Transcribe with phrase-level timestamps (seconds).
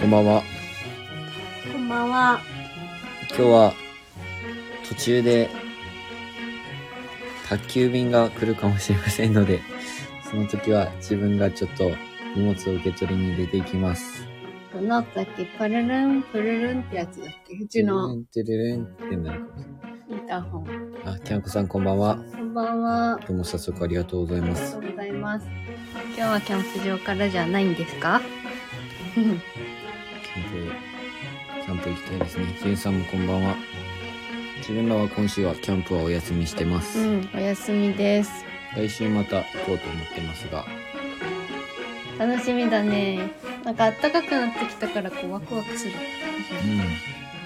[0.00, 0.42] こんばんは。
[1.72, 2.40] こんばんは。
[3.30, 3.72] 今日は
[4.88, 5.50] 途中で
[7.48, 9.60] 宅急便が来るかもしれませんので、
[10.30, 11.90] その時は自分がちょっと
[12.36, 14.26] 荷物を受け取りに出ていきます。
[14.72, 15.04] どのだっ
[15.36, 17.56] けパルルン、プルルンってやつだっけ？
[17.56, 19.64] うちのてるるんってなるかもし
[20.10, 20.64] れインターホン。
[20.64, 20.72] な
[21.12, 21.14] い。
[21.16, 22.16] あ、キャンコさんこんばんは。
[22.36, 23.18] こんばんは。
[23.26, 24.76] どうも早速ありがとうございます。
[24.76, 25.46] ありがとうございます。
[26.06, 28.20] 今日はキャンプ場からじゃないんですか？
[31.88, 32.44] キャンプ、キャンプ行きたいですね。
[32.60, 33.56] ジュンさんもこんばんは。
[34.58, 36.98] 自分らは今週はキャンプはお休みしてます。
[36.98, 38.44] うん、お休みです。
[38.76, 40.66] 来週また行こうと思ってますが、
[42.18, 43.30] 楽しみだね。
[43.64, 45.94] なんか暖かくなってきたからこうワクワクする。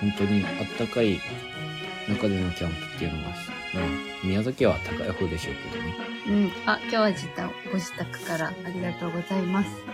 [0.02, 1.20] うん、本当にあったかい
[2.08, 3.36] 中でのキャンプっていうのが、まあ、
[4.24, 5.94] 宮崎は高い方でしょうけどね。
[6.26, 6.52] うん。
[6.66, 9.91] あ、今日は自宅、ご自宅からありがとうございます。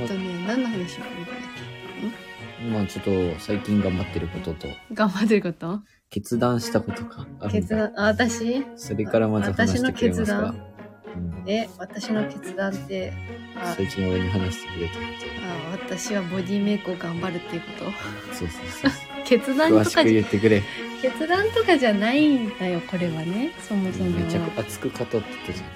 [0.00, 0.88] えっとね、何の話を？
[0.88, 3.04] するんだっまあちょっ
[3.34, 5.80] と最近頑張ってることと、け頑張ってること？
[6.10, 7.88] 決断したことかあるん決だ。
[7.90, 8.64] 断、あ、私？
[8.76, 10.70] それからまず話してくれますか私の決断、
[11.16, 13.12] うん、え、私の決断って、
[13.56, 15.06] あ、最近俺に話してくれたって。
[15.46, 18.34] あ私はボディメイクを頑張るっていうこと？
[18.34, 18.90] そうそうそう。
[19.24, 20.62] 決断詳しくとかじ言ってくれ。
[21.02, 23.52] 決断とかじゃないんだよこれはね。
[23.60, 24.10] そもそも。
[24.10, 25.22] めちゃく熱く語ってたじゃん、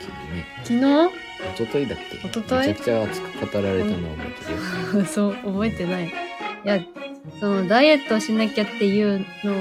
[0.00, 0.46] 君ね。
[0.64, 1.21] 昨日？
[1.54, 2.16] 一昨日だっけ？
[2.28, 2.68] 一昨日？
[2.68, 4.52] めちゃくちゃ熱く語られたのを覚えて
[4.94, 5.04] るよ。
[5.10, 6.06] そう覚えてない。
[6.06, 6.10] い
[6.64, 6.80] や
[7.40, 9.56] そのダイエットをしなきゃっていうのを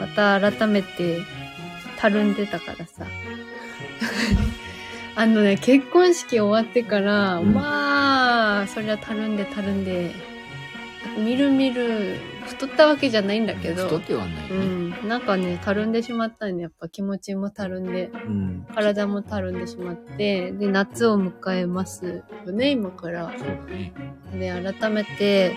[0.00, 1.18] また改めて
[1.98, 3.04] たるんでたからさ。
[5.16, 7.52] あのね結婚式終わってから、うん。
[7.52, 10.12] まあそりゃたるんでたるんで
[11.18, 14.66] みるみる太ったわけじゃないんだけど太ってはないうね。
[15.04, 18.66] ん、なんかね、たるんでしまったんで、やっぱ気持ちもたるんで、うん。
[18.74, 23.32] 体もたるんでしまって、で、夏を迎えますよね、今から。
[23.36, 23.92] そうだね。
[24.62, 25.54] で、改めて、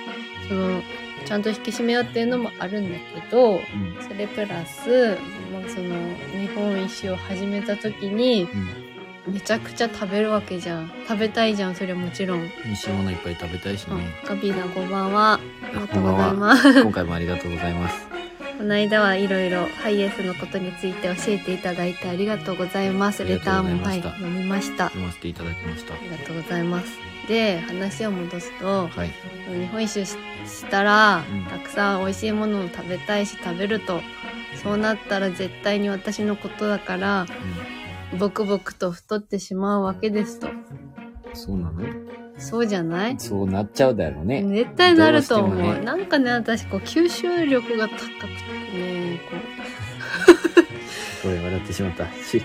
[0.47, 0.81] その、
[1.25, 3.59] ちゃんと引き締めようっていうのもあるんだけど、うん。
[4.01, 5.17] それプラス、
[5.53, 5.95] まあ、その、
[6.39, 8.90] 日本一周を始めた時に、うん。
[9.27, 10.91] めちゃくちゃ食べるわけじゃん。
[11.07, 12.41] 食べたいじゃん、それはもちろん。
[12.65, 14.13] 美味しいものいっぱい食べたいしね。
[14.23, 15.33] あカビーナこんばんは。
[15.33, 15.39] あ
[15.69, 16.33] りがことうんございは。
[16.33, 16.81] ます。
[16.83, 18.07] 今回もありがとうございます。
[18.57, 23.23] この間はいろいろハイエースのことについて教えていただいてありがとうございます。
[23.23, 24.85] レターもはい読みました。
[24.85, 25.93] あ読ませていただきました。
[26.03, 26.87] りがとうございます。
[27.27, 29.11] で、話を戻すと、はい。
[29.49, 34.01] 日本一周ししたら、うんたくさん美味しいものを食べたいし食べると、
[34.61, 37.25] そうなったら絶対に私のことだから、
[38.19, 40.47] ボクボクと太ってしまうわけですと。
[40.47, 40.55] うん。
[41.33, 41.81] そうなの？
[42.37, 43.15] そうじゃない？
[43.19, 44.43] そうなっちゃうだろうね。
[44.43, 45.57] 絶対なると思う。
[45.57, 48.17] どうねなんかね、私、こう、吸収力が高くて
[48.77, 52.05] ね、こう、これ笑ってしまった。
[52.23, 52.41] し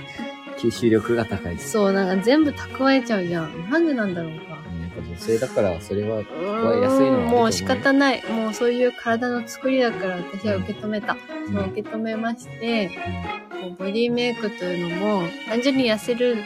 [0.58, 1.70] 吸収力が高いです。
[1.70, 3.70] そう、なんか全部蓄えちゃうじゃん。
[3.70, 4.58] なんでなんだろうか。
[4.96, 8.24] やっぱ女性だから、それは、安いのはあると思うよもう仕方ない。
[8.30, 11.16] もうそういう体の作りだから私は受け止めた。
[11.46, 12.90] そう受け止めまして、
[13.50, 16.36] こうボディメイクというのも、単純に痩せる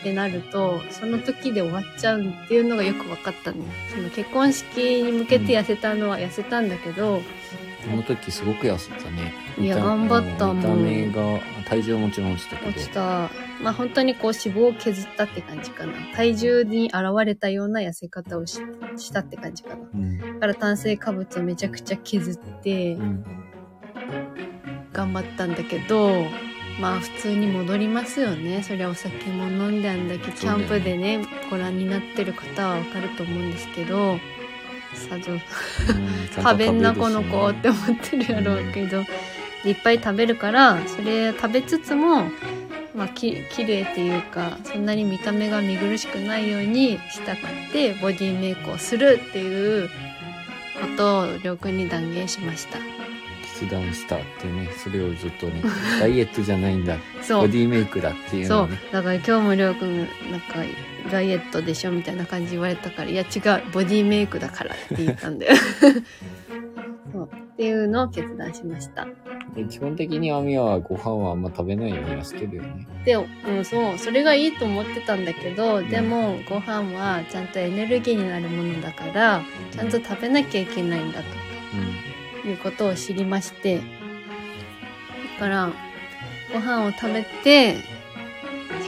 [0.00, 3.58] ってなると、その時で終わっちゃうっていうのがよく分かったね。
[3.94, 7.22] その結婚式に向けて痩せたのは痩せたんだけど、こ
[7.90, 9.32] の時すごく痩せたね。
[9.58, 12.70] いや頑張った見た目が、体重はもちろん落ちたけど。
[12.70, 13.30] 落ちた。
[13.62, 15.92] まあ本当にこう脂肪を削ったって感じかな。
[16.14, 18.60] 体重に現れたような痩せ方をし
[18.96, 19.76] したって感じかな。
[19.94, 20.18] うん。
[20.18, 23.24] だから炭水化物をめちゃくちゃ削ってうん。
[24.92, 26.24] 頑張ったんだけど、
[26.80, 28.62] まあ普通に戻りますよね。
[28.62, 34.18] そりゃお酒も飲んであんだけキャンプでね、ご覧になってる方はわかると思うんですけど、
[34.94, 35.38] さぞ。
[36.34, 39.04] 食べんなこの子って思ってるやろうけど、
[39.64, 42.24] いっぱい食べるからそれ食べつつも
[42.94, 47.42] まあき綺麗っていうかそんなに見た目が見苦しくないようにしたく
[47.72, 52.78] てボディメイクをするっていうことをりょうくんに断言しました。
[53.60, 55.62] 決断したってね、それをずっとね、
[56.00, 57.42] ダイエットじゃないんだ、 そう。
[57.42, 60.08] ボディメイクだっていうそうのをね、だから今日もりょうくんなん
[60.40, 60.64] か
[61.10, 65.56] ダイエットでしょみたいな感じ言われたからいや違うボディメイクだからって言ったんだよ。
[67.12, 67.30] そう。
[67.54, 69.06] っていうのを決断しました。
[69.54, 72.88] で基本的にアミはご飯はあんま食べないようにはしてるよね。
[73.04, 81.26] で、うん、そう、それがいいと思ってたんだけど、でも、ご飯はちゃんとエネルギーになるものだから、ちゃんと食べなきゃいけないんだと。
[82.48, 83.82] いうことを知りまして、だ
[85.38, 85.70] から、
[86.52, 87.78] ご飯を食べて、し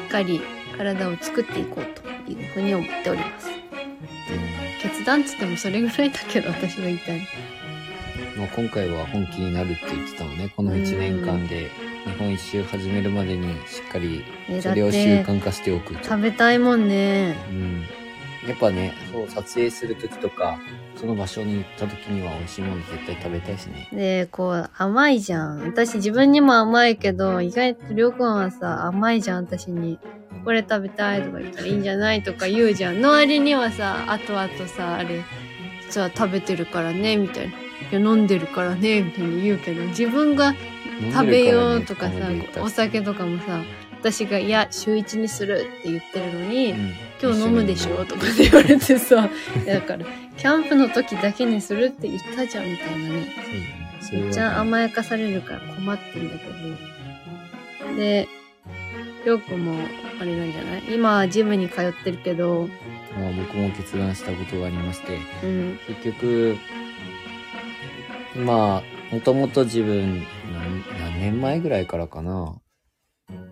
[0.05, 0.41] っかり
[0.77, 3.49] 体を作っていこうというふうに思っております。
[4.83, 7.25] 決断っつってもそれぐらいだけど、私が言いたいの。
[8.37, 10.53] まあ、今回は本気になるって言ってたもんね。
[10.55, 11.71] この1年間で
[12.05, 16.05] 日本一周始めるまでにしっかりえそれを習慣化しておくと。
[16.05, 17.35] 食べたいもんね。
[17.51, 17.83] うん。
[18.47, 20.59] やっぱね、そう、撮影するときとか、
[20.95, 23.89] その場所に行ったときには美味しいもの絶対食べたいしね。
[23.93, 25.67] で、こう、甘いじゃん。
[25.67, 29.99] 私自分にも甘いけど、意外とりょうくんはさ、甘いじゃん、私に。
[30.47, 33.01] これ食べたいとか言ったらいいんじゃないとか言うじゃん。
[33.01, 35.25] の割にはさ、後々さ、あれ、
[35.91, 37.53] じゃあ食べてるからね、みたいな。
[37.53, 37.57] い
[37.91, 40.55] や、飲んでるからね、みたいに言うけど、自分が
[41.13, 42.31] 食べようとかさ、
[42.63, 43.61] お酒とかもさ、
[43.99, 49.29] 私が、いや、週一にするって言ってるのに、うん、今日飲むでしょとかって言われてさ、
[49.67, 50.07] だから、
[50.37, 53.27] キャンプの時だけにするって言ったじゃん、みたいなね。
[54.13, 54.55] めっちゃい。
[54.55, 56.45] 甘やかされるから困ってんだけ
[57.89, 57.97] ど。
[57.97, 58.29] で、
[59.27, 59.75] りょうくんも、
[60.21, 60.95] あれなんじゃない？
[60.95, 62.69] 今、ジムに通ってるけど、
[63.19, 66.57] まあ僕も決断したことがありまして、うん、結局、
[68.37, 72.55] まあ、もともと自分何、何年前ぐらいからかな？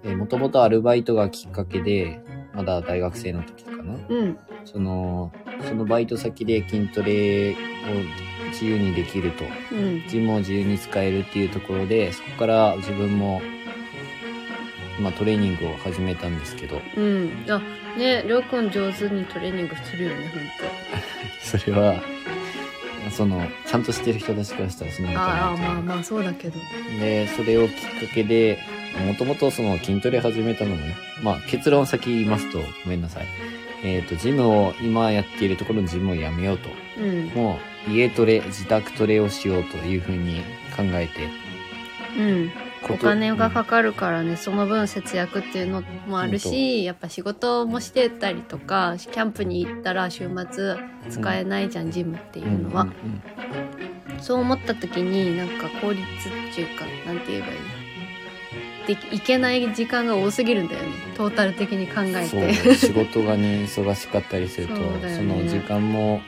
[0.05, 2.21] えもともとアルバイトがきっかけで、
[2.55, 3.95] まだ大学生の時かな？
[4.09, 5.33] うん、その、
[5.67, 7.57] そのバイト先で筋トレを
[8.53, 9.45] 自由にできると。
[9.73, 13.43] うん、ジムを自由に使えるっていうところで、そこから自分も、
[15.01, 17.47] まあトレーニングを始めたんですけど、うん。
[17.49, 17.61] あ、
[17.99, 21.59] ね、りょうくん上手にトレーニングするよね、ほんと。
[21.59, 22.03] それは、
[23.11, 26.59] その、ちゃんとしてる人たちからしたらそんなことないああ、まあまあ、そうだけど。
[27.01, 28.59] で、それをきっかけで、
[29.07, 33.27] もともとその筋トレ始めたのもね、まあ結論先言いますと、ごめんなさい。
[33.83, 36.71] えっ、と、ジムを、今やっているところのジムをやめようと。
[36.99, 40.41] うん、もう、家トレ、自宅トレをしようというふうに
[40.75, 41.29] 考えて、
[42.19, 42.51] うん。
[42.91, 50.77] お金がかかるからね、その分節約っていうのもあるし、やっぱ仕事もしてたりとか、キャンプに行ったら週末
[51.11, 52.83] 使えないじゃん、ジムっていうのは。
[52.83, 52.95] うんうん
[54.21, 60.89] そう思った時になんか効率っていうかなんて言えばいいでいけない時間が多すぎるんだよね。
[61.17, 65.23] トータル的に考えそうて 仕事がね忙しかったりするとそね。
[65.23, 66.21] の時間も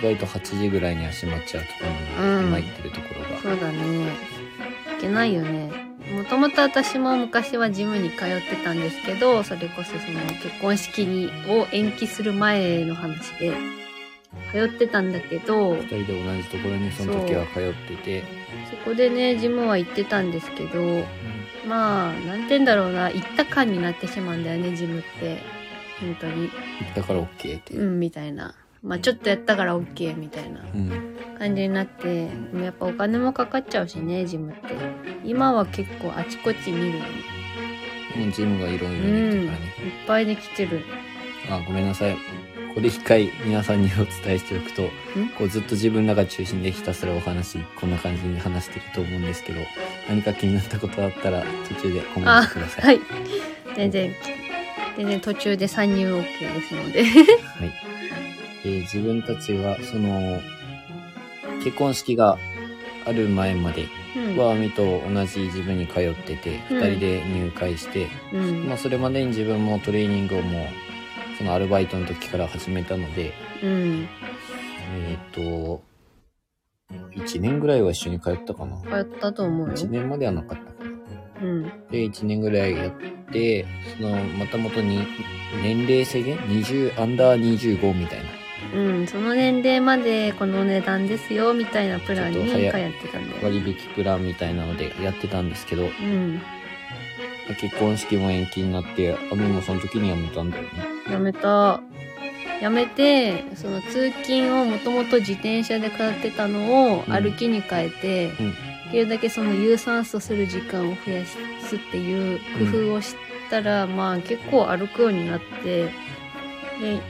[0.00, 1.74] 意外と8時ぐらいには閉まっちゃうとこ
[2.18, 2.48] ろなので、うん。
[2.48, 3.40] 今行ってるところが。
[3.42, 3.78] そうだね。
[4.98, 13.52] いけないよねもともと私も昔はジムに通ってたんですけどそれこそその結婚式にを延期する前の話で
[14.52, 18.24] 通ってたんだけど2人で同じところにその時は通ってて。
[18.70, 21.04] そこでねジムは行ってたんですけど
[21.66, 25.64] まあなんて言うんだろうな行った感になってしまうんだよねジムって。
[26.00, 26.50] 本当に。
[26.94, 27.82] だから OK っていう。
[27.82, 28.54] う、んみたいな。
[28.82, 30.60] まあちょっとやったから OK みたいな。
[30.60, 34.60] うん感じになってでもやっぱお金もかかっちゃうしねジムって。
[35.24, 37.00] 今は結構あちこち見るよね。
[38.16, 39.16] もうジムがいろいろできうん。
[39.16, 39.72] いっるからね、
[40.06, 40.82] ぱいできてる。
[41.50, 42.14] あごめんなさい。
[42.14, 42.18] こ
[42.76, 44.82] こで一回皆さんにお伝えしておくと
[45.38, 49.60] こうずっと自分らが中心でひたすらお話こんな感じに話してると思うんですけど
[50.08, 52.84] 何か気になったことあったら途中でコメントください。
[52.84, 53.00] はい。
[53.76, 54.12] 全然
[54.96, 56.22] 全然途中で参入 OK
[56.54, 57.04] ですので。
[57.04, 57.08] は
[57.64, 57.94] い。
[58.64, 60.40] で、自分たちは、その、
[61.64, 62.38] 結婚式が
[63.06, 70.66] ある前までうんは、アミと同じジムに通ってて、うん二人で入会して、うんまあ、それまでに自分もトレーニングをもう、
[71.36, 74.08] そのアルバイトの時から始めたので、うん
[75.08, 75.82] えっ、と、
[77.16, 78.80] 1年ぐらいは一緒に通ったかな。
[78.82, 80.90] 通ったと思うよ1年まではなかったかな。
[81.42, 82.92] うんで、1年ぐらいやっ
[83.32, 83.66] て、
[83.96, 85.00] その、また元に、
[85.62, 88.43] 年齢制限 ?20、アンダー25みたいな。
[88.74, 93.42] うん、その年齢までこの値段ですよみたいなプランに通ってちょっと早たんだよ。
[93.42, 96.40] 割引プランみたいなのでやってたんですけど、うん、
[97.60, 100.70] 結婚式も延期になって、アミもその時に辞めたんだよね。
[101.10, 101.80] やめた。
[102.60, 108.54] やめて、その通勤をもともと自転車で通ってたのをうん歩きに変えて、うん
[108.84, 111.36] できるだけその有酸素する時間を増やす
[111.76, 112.38] っていう
[112.70, 113.16] 工夫をし
[113.50, 115.86] たら、まあ結構歩くようになって、
[116.80, 117.00] で、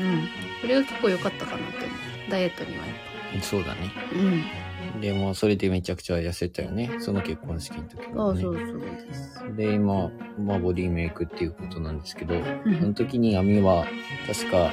[0.00, 0.28] うん。
[0.62, 2.30] それが結構良かったかなって思う。
[2.30, 2.92] ダイエットにはや
[3.38, 3.90] っそうだね。
[4.10, 4.16] ぱ。
[4.16, 5.00] うん。
[5.00, 6.90] でも、それでめちゃくちゃ痩せたよね。
[6.98, 8.40] その結婚式の時ああ、はね。
[8.42, 9.56] そうそうです。
[9.56, 12.94] で、今、まあ、ボディメイクっていうことなんですけど、うそのん。
[12.94, 13.86] 時にアミは、
[14.26, 14.72] 確か、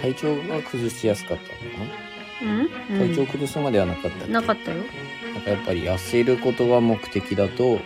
[0.00, 1.92] 体調が崩しやすかったのか
[2.42, 4.32] うんな、体調崩すまではなかったっけ？
[4.32, 4.78] なかったよ。
[5.34, 7.78] なんかやっぱり痩せることが目的だと、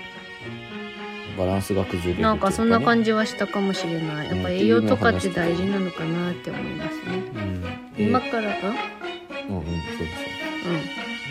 [1.36, 2.84] バランスが崩れるっていうなんかそんなじ。
[2.84, 4.28] 感じはしたかもしれない。
[4.28, 7.00] やっぱ栄養とかって大事なのかなって思いますね。
[7.34, 7.62] うん。
[7.62, 10.28] で今から、うんうんうん、そうですよ。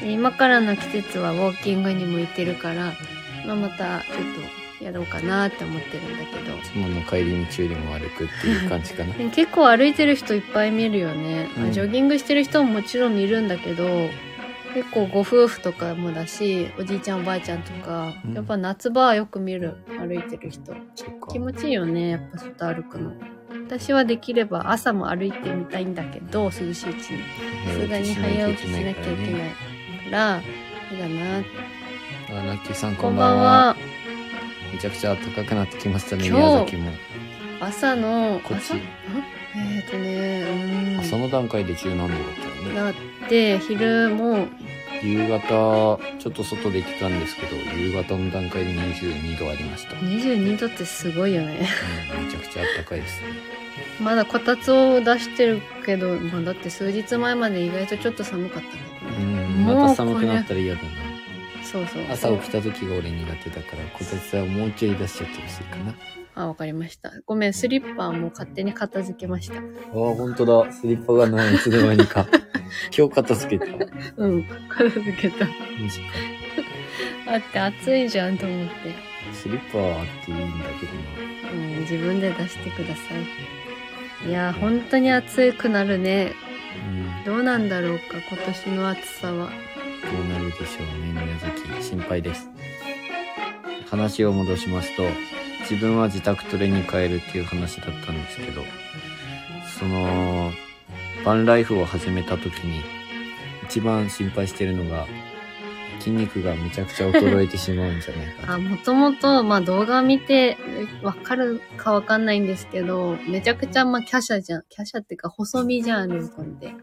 [0.02, 0.08] うん。
[0.08, 2.94] で今からの季節はウォーキングに向いてるから、
[3.46, 6.58] まあ、またちょっとやろうかなって思ってるんだけど。
[6.64, 9.14] 妻の帰り道よりも歩くっていう感じかな。
[9.32, 14.10] 結構歩いてる人いっぱい見るよね、うんジョギングしてる人ももちろん見るんだけど
[14.74, 18.34] 結構ご夫婦とかもだしおじいちゃんおばあちゃんとか、うん。
[18.34, 20.74] やっぱ夏場はよく見る歩いてる人。
[20.96, 21.28] そっか。
[21.32, 23.14] 気持ちいいよねやっぱ外歩くの。
[23.66, 26.96] 私はできれば朝も歩いてみたいんだけど涼しいうちに。
[26.96, 27.00] さ
[27.72, 30.42] すがに早起きしなきゃいけないから
[30.90, 33.76] そうだなあナッキーさんここんんばんは。
[34.74, 36.92] めちゃくちゃ暖かくなってきましたね今日宮崎も。
[37.62, 38.64] 朝のこっち。
[38.64, 38.82] 朝ん？
[39.56, 42.70] えっ、ー、とね朝の段階で十何度だったよね。
[42.70, 42.94] うんだっ
[43.30, 44.48] て昼も。
[45.04, 51.68] 夕方ちょっと外出てたんですけど夕方の段階で22度ありました、うん、22度ってすごいよね。
[52.18, 53.28] めちゃくちゃ暖かいですね。
[54.00, 60.90] まだこたつを出してるけど、まあ、だって数日前まで意外とちょっと寒かったけどうね、んまた寒くなったら嫌だな。
[61.64, 62.04] そうそう。
[62.10, 65.94] 朝起きた時が俺苦手だからこたつはもうちょい出しちゃってほしいかな
[66.36, 67.12] あわかりました。
[67.26, 69.58] ごめんスリッパも勝手に片付けました。
[69.58, 69.62] ああ
[69.92, 70.72] 本当だ。
[70.72, 72.26] スリッパがないいつの間にか。
[72.98, 73.72] 今日片付けた。
[73.72, 73.86] マ
[74.18, 75.46] うん片付けた。
[75.46, 75.52] ジか。
[77.26, 78.74] だって暑いじゃんと思って、
[79.32, 81.52] スリッパはあっていいんだけどな。
[81.52, 83.02] うん、自分で出してくださ
[84.26, 84.30] い。
[84.30, 86.34] いやー本当に暑くなるね。
[86.88, 87.24] うん。
[87.26, 89.34] どうなんだろうか今年の暑さは。
[89.34, 91.84] どうなるでしょうね宮崎。
[91.84, 92.50] 心配です。
[93.90, 95.04] 話を戻しますと
[95.64, 98.64] 自分は自宅トレに変えるっていう話だったんですけど
[99.80, 100.52] その
[101.26, 102.82] バンライフを始めた時に
[103.64, 105.08] 一番心配してるのが
[106.04, 110.58] 筋肉がめちゃくちゃ衰えてしまうんじゃないかあ、もともと、まあ動画見て
[111.02, 114.64] わかるかわかんないんですけど、めちゃくちゃまあ華奢じゃん。
[114.76, 116.76] 華奢っていうか細身じゃん、ルーコンって。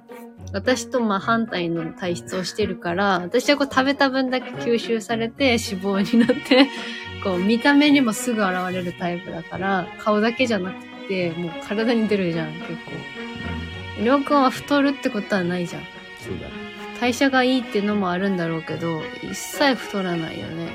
[0.53, 6.67] 私とまあ反対の体質をしてるから、私はこう食べた分だけ吸収されて脂肪になって、
[7.23, 12.93] こう見た目にもすぐ現れるタイプだから、顔だけじゃなくて、もう体に出るじゃん、結構。
[12.93, 13.31] うん
[14.03, 15.83] りょうくんは太るってことはないじゃん。
[16.19, 16.53] そうだね
[17.01, 20.69] 代謝がいいっていうのもあるんだろうけど一切太らないよね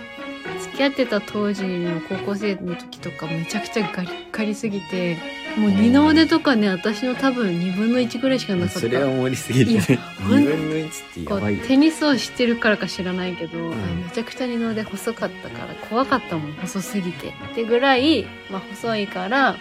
[0.75, 5.17] 付き合ってた当時の高校生の時とかめちゃくちゃガリッガリすぎて
[5.57, 8.81] もう二の腕とかね私の多分2分の1ぐらいしかなかった。
[8.81, 9.71] それは盛りすぎるね。
[9.71, 11.57] いや2ほん分の1ってこやばい。
[11.59, 13.71] テニスをしてるからか知らないけど、ん。
[13.71, 16.53] あめちゃくちゃ二の腕細かったから怖かったもん。
[16.55, 17.29] 細すぎて。
[17.29, 19.55] ってぐらい、まあ、細いから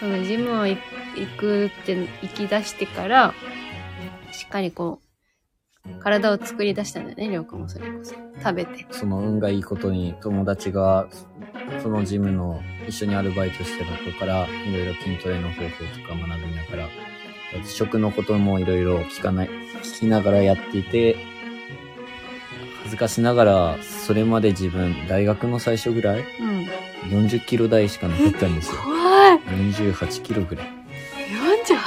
[0.00, 0.78] そのジムを行
[1.38, 3.34] くって行き出してから
[4.32, 5.05] しっかりこう
[6.00, 8.14] 体を作り出したんだよねりょうくんもそれこそ。
[8.42, 8.86] 食べて。
[8.90, 11.08] その運がいいことに友達が
[11.82, 16.88] そのジムの一緒にアルバイトしてた子からいろいろ筋トレの方法とか学びながら
[17.64, 19.48] 食のこともいろいろ聞かない
[19.82, 21.16] 聞きながらやっていて
[22.82, 26.66] 恥ずかしながらそれまで自分大学の最初ぐらいうん。
[27.10, 28.80] 40キロ台しかなかったんですよ。
[28.82, 29.38] 怖い。
[29.38, 30.66] 48キロぐらい、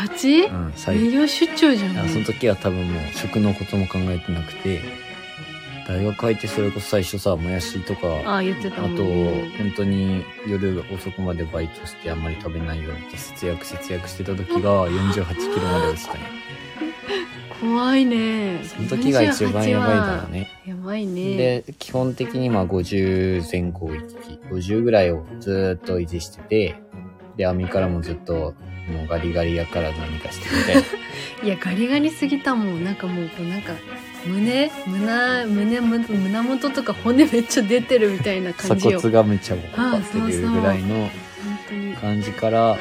[0.07, 0.51] 48?
[0.51, 4.81] うん、最営業出張じゃんその時は多分もう食のことも考えてなくて
[5.87, 16.27] 大学入ってそれこそ最初さもやしとかああ言ってたあと、ね本当に夜遅くまでバイトしてあんまり食べないようにって節約節約してた時が48キロまで落ちたんよ。
[17.59, 20.49] 怖いねその時が一番やばいだろうね。
[20.65, 26.75] やばいねで、基本的にまあ50前後行き、50ぐらいをずーっと維持してて、
[27.35, 28.53] で、網からもずっと
[28.89, 30.81] もうガリガリやから何かしてみたいな。
[31.43, 32.83] いやガリガリすぎたもん。
[32.83, 33.73] なんかもうこうなんか
[34.25, 38.99] 胸胸胸む胸元とか骨めっちゃ出てるみたいな感鎖じよ。
[38.99, 41.09] 骨がめっちゃかかってるぐらいの
[42.01, 42.77] 感じから、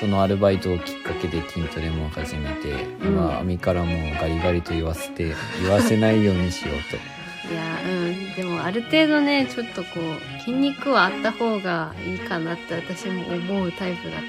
[0.00, 3.06] そのアルバイトをきっかけで筋トレも始めて、うん。
[3.08, 6.96] 今、網からもガリガリと言わせて、言わせないようにしようと。
[7.52, 8.12] いやうん。
[8.34, 14.24] でもある程度ねちょっとこう筋肉はあった方がいいかなって私も思うタイプだ,、うん、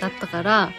[0.00, 0.70] だったから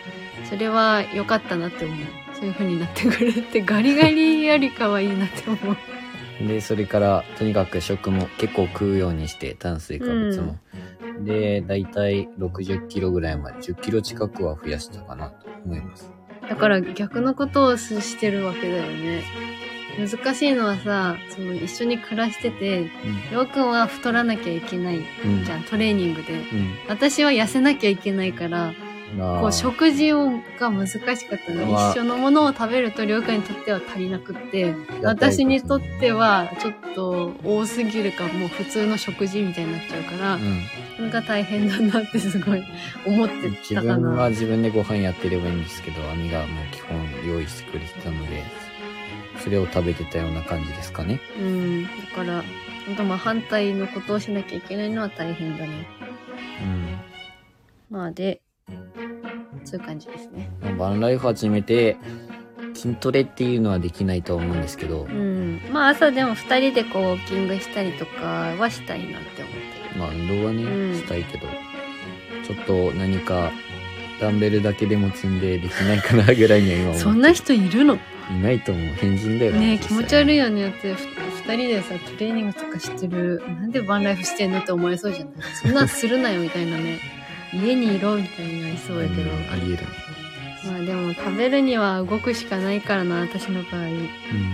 [0.50, 1.98] それは良かったなって思う
[2.34, 5.78] そういう風になってくれてガリガリよりかはいいなって思う
[6.48, 10.58] で、それから、とにかく食も結構食うようにして、炭水化物も。
[11.26, 16.10] で、だいたい60キロぐらいまで、10キロ近くは増やしたかなと思います。
[16.48, 19.24] だから逆のことをしてるわけだよね
[19.98, 22.90] 難しいのはさその一緒に暮らしてて
[23.32, 25.00] りょうくんは太らなきゃいけない。
[25.46, 26.34] じゃんトレーニングで。
[26.34, 26.76] うん。
[26.88, 28.74] 私は痩せなきゃいけないから
[29.18, 30.30] こう食事を
[30.60, 31.66] が難しかったの。
[31.66, 31.92] まあ。
[31.92, 40.62] 一緒のものを食べるとりょうくんにとっては足りなくって私にとってはちょっと多すぎるかもう普通の食事みたいになっちゃうから、うん。
[40.96, 42.64] それが大変だなってすごい
[43.06, 43.98] 思って自たかな。
[43.98, 48.44] 分は自分でご飯やってればいいんですけど、網がもう基本用意してくれてたので、
[49.44, 51.20] それを食べてたような感じですかね。
[51.40, 51.84] うん。
[51.84, 52.44] だから
[52.86, 55.88] 本当まあ反対のことをしなきゃいけないのは大変だね。
[56.62, 56.98] うん。
[57.90, 58.42] まあで
[59.64, 60.52] そういう感じですね。
[60.62, 61.98] まあバンライフ始めて、
[62.74, 65.04] 筋トレっていうのはできないとは思うんですけど。
[65.04, 65.62] う、ん。
[65.72, 70.00] まあ朝でも2人でこうウォーキングしたりとかはしたいなって思ってる。
[70.00, 70.96] まあ運動はね、うん。
[70.96, 71.48] したいけど、
[72.46, 73.52] ちょっと何か
[74.22, 77.00] ダンベルだけでも積んでできないかなぐらいには今思ってる。
[77.00, 78.00] そんな人いるの？
[78.30, 78.96] いないと思う。
[78.96, 80.64] 変人だよねえ気持ち悪いよよね。
[80.64, 81.08] だってふ
[81.50, 85.34] 二人でさトレーニングとかしてるなんでバンライフしてんのって思われそうじゃない？
[85.56, 87.00] そんなんするなよみたいなね。
[87.54, 89.82] 家にいろみたいになりそうやけど、ありえる。
[89.82, 89.88] ね
[90.66, 93.88] まあでも食べるには動くしかないからな私の場合。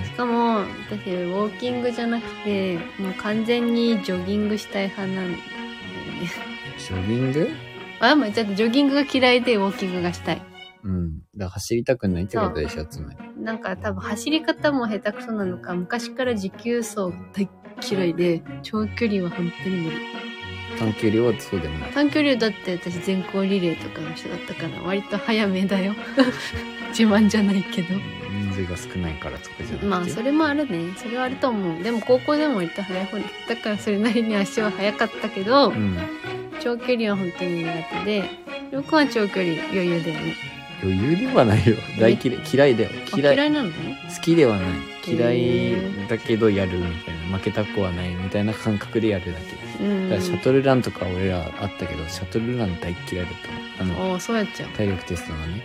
[0.06, 5.42] しかも私ウォーキングじゃなくてもう完全にジョギングしたい派なんだよね。
[6.78, 7.50] ジョギング？
[8.00, 10.42] あまあちょっとジョギングが嫌いでウォーキングがしたい
[10.86, 11.18] うん。
[11.36, 13.18] だから走りたくないってことでしょつまり。
[13.44, 17.50] なんか多分走り方も下手くそなのか昔から持久走大
[17.90, 19.98] 嫌いで長距離は本当に無理。
[20.78, 21.92] 短距離はそうでもない。
[21.92, 25.94] 短距離だって私全校リレーとかの人だったから割と早めだよ。
[26.90, 27.88] 自慢じゃないけど。
[28.54, 29.86] 人数が少ないからとかじゃなくて。
[29.86, 30.94] まあそれもあるね。
[30.98, 31.84] それはあると思う。
[31.84, 35.98] でも高校でも割と早い方だったからそれなりに足は速かったけど、うん。
[36.62, 38.30] 長距離は本当に苦手で
[38.72, 41.76] りょうくんは長距離余裕だよね余裕ではないよ。
[42.00, 42.40] 大嫌い。
[42.54, 42.90] 嫌いだよ。
[43.14, 43.36] あ嫌い。
[43.36, 43.70] 嫌いなの？
[43.70, 43.76] 好
[44.22, 44.68] きではない。
[45.08, 47.38] 嫌へいーだけどやるみたいな。
[47.38, 49.84] 負けたくはないみたいな感覚でやるだけ。
[49.84, 50.10] うん。
[50.10, 53.34] だからシャトルランとか俺らあったけどシャトルラン大嫌いだっ
[53.78, 53.96] たの。
[53.96, 54.70] あのそうやっちゃう。
[54.70, 55.64] 体力テストのね。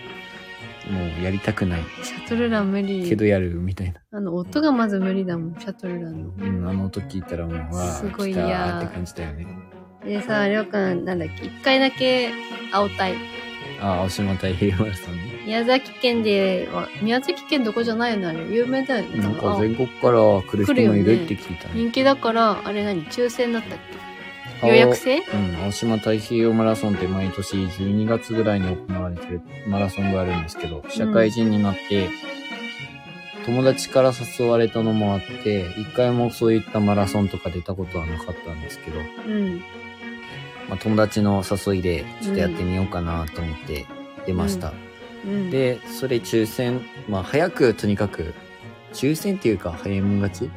[0.90, 1.82] もうやりたくない。
[2.02, 3.08] シャトルラン無理。
[3.08, 4.00] けどやるみたいな。
[4.12, 6.30] あの音がまず無理だもんシャトルランの。
[6.36, 8.46] うんあの音聞いたらもうわあすごい嫌。
[8.46, 9.46] ーって感じだよね。
[10.04, 11.46] でさりょうくんなんだっけ？
[11.46, 12.30] 一回だけ
[12.72, 13.14] 青タイ
[13.80, 15.22] あ青島太平洋マラソンね。
[15.46, 18.44] 宮崎県では宮崎県どこじゃないよねあれ。
[18.54, 19.22] 有名だよね。
[19.22, 21.74] なんかあ全国から来る人もいるって聞いたね。
[21.74, 23.04] 人気だからあれ何？
[23.06, 23.78] 抽選だったっ
[24.60, 24.68] け？
[24.68, 25.20] 予約制？
[25.20, 32.10] うん、青島太平洋マラソンって毎年12月ぐらいに行われてるマラソンがあるんですけど、社会人になって、
[33.46, 39.62] 友達から誘われたのもあって、一回もそういったマラソンとか出たことはなかったんですけど、うん
[40.70, 43.86] まあ、友達の誘いでちょっとやってみようかなと思って
[44.24, 44.72] 出ました。
[45.26, 48.32] うんで、それ抽選、まあ早くとにかく、
[48.94, 50.50] 抽選っていうか早いもん勝ち？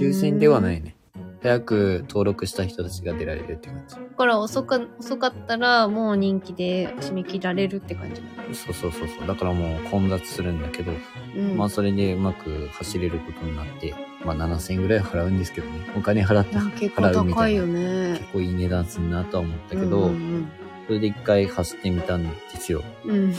[0.00, 0.96] 抽選ではないね。
[1.42, 3.94] 早く登録した人たちが出られるって感じ。
[3.96, 8.22] だから遅か遅かったらもう人気で締め切られるって感じ
[8.56, 9.28] そうそうそうそう。
[9.28, 10.92] だからもう混雑するんだけど、
[11.36, 15.86] うんまあそれでうまく走れることになって、まあ7000円ぐらい払うんですけどね。
[15.96, 17.80] お金払って払うみ高いよたいな。
[17.80, 20.48] ね結構いい値段するなとは思ったけうど、ん
[20.86, 22.82] それで一回走ってみたんですよ。
[23.04, 23.34] うん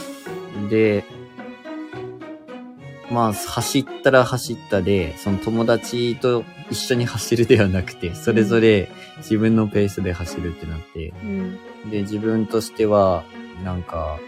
[0.56, 1.04] うんで、
[3.10, 11.58] まあ走ったら走ったで、その友達と一緒に走るではなくて、それぞれ自分のペースで走るってなって、うん
[11.90, 13.24] で、自分としては、
[13.64, 14.18] なんか、は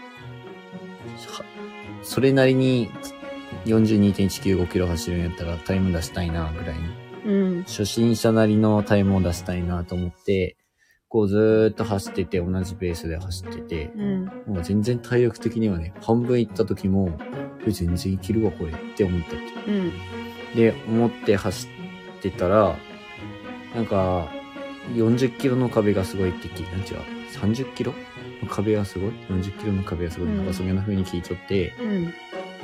[2.03, 2.89] それなりに
[3.65, 6.83] 42.195キロ走るんやったらタイム出したいな、ぐらいに。
[7.25, 10.57] うん初心者なりのタイムを出したいなと思って、
[11.09, 17.11] こうずーっと走ってて、同じペースで走ってて、うんもう全然体力的にはね、半分行った時も、
[17.65, 19.91] え全然いけるわ、これって思ったっうん
[20.55, 20.71] け。
[20.71, 21.67] で、思って走
[22.19, 22.75] ってたら、
[23.75, 24.29] なんか、
[24.93, 27.93] 40キロの壁がすごいって聞いなん違う、30キロ
[28.41, 32.13] の壁がすごい ?40 キロの壁がすごい、うんなんかそんな風に聞いちゃって、うん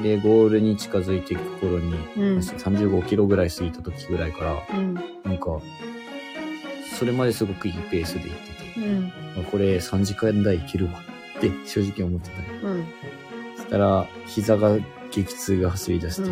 [0.01, 2.37] で、ゴールに近づいていく頃に、うん。
[2.37, 4.93] 35キロぐらい過ぎた時ぐらいから、うん。
[4.93, 5.61] なんか、
[6.97, 8.37] それまですごくいいペースで行っ
[8.73, 9.13] てて、うん。
[9.39, 10.93] あこれ3時間台いけるわ
[11.37, 12.41] って正直思ってた。
[12.41, 12.47] ね。
[12.63, 12.85] うん。
[13.55, 14.77] そしたら、膝が
[15.11, 16.29] 激痛が走り出して、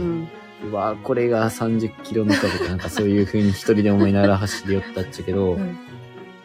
[0.70, 5.78] うわこれが30キロの壁かなんかそういう風に一人で思いながら走り寄ったっちゃけど、うん。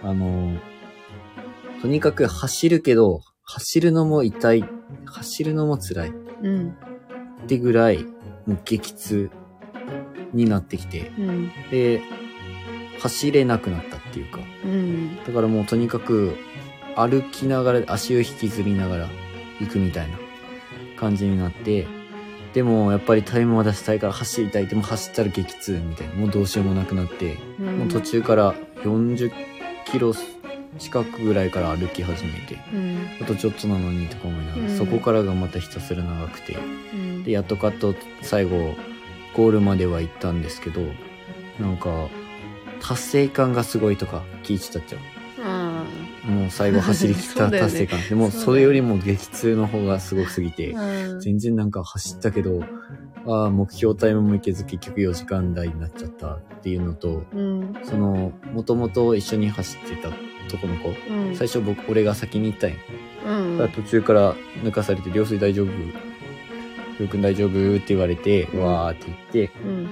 [0.03, 0.57] あの、
[1.83, 4.65] とにかく走るけど、走るのも痛い、
[5.05, 6.09] 走るのも辛い。
[6.11, 6.77] っうん
[7.49, 8.05] てぐらい、
[8.47, 9.31] もう激痛
[10.33, 12.01] になってきて、うんで、
[13.01, 16.37] 走れなくなったっていうか、うんだからもうとにかく
[16.95, 19.09] 歩きながら足を引きずりながら
[19.61, 20.19] 行くみたいな
[20.97, 21.87] 感じになって、
[22.55, 24.67] でもやっぱりタイムは出したいから走りたい。
[24.67, 26.15] でも走ったら激痛みたいな。
[26.15, 29.31] もうどうしようもなくなって、もう途中から40
[29.87, 30.13] キロ
[30.79, 33.09] 近くぐらいから歩き始めて、うん。
[33.21, 34.77] あとちょっとなのにとか思いながら、うん。
[34.77, 36.57] そこからがまたひたすら長くて、
[36.95, 37.25] うん。
[37.25, 38.75] で、やっとかっと最後、
[39.35, 40.81] ゴールまでは行ったんですけど、
[41.61, 42.09] なんか、
[42.81, 45.01] 達成感がすごいとか聞いてたっちゃう？
[45.41, 45.85] あ
[46.25, 48.01] もう最後走り切った 達成感。
[48.09, 52.63] でもそれよりも激痛の方がすごすぎて、あ全然なんか走ったけど、
[53.27, 57.75] ああ、目標タイムもいけず結局4時間台になっちゃったっていうのと、うん。
[57.85, 60.09] その、もともと一緒に走ってた
[60.49, 61.37] 男の子、うん。
[61.37, 62.77] 最初僕、俺が先に行ったんよ。
[63.27, 64.35] うん途中から
[64.65, 67.77] 抜かされて、両水大丈夫りょうくん大丈夫？
[67.77, 68.61] って言われて、うん。
[68.63, 69.89] わーって言って、うん。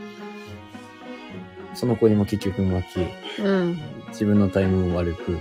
[1.74, 3.78] その子にも結局負け、うん。
[4.08, 5.38] 自分のタイムも悪く。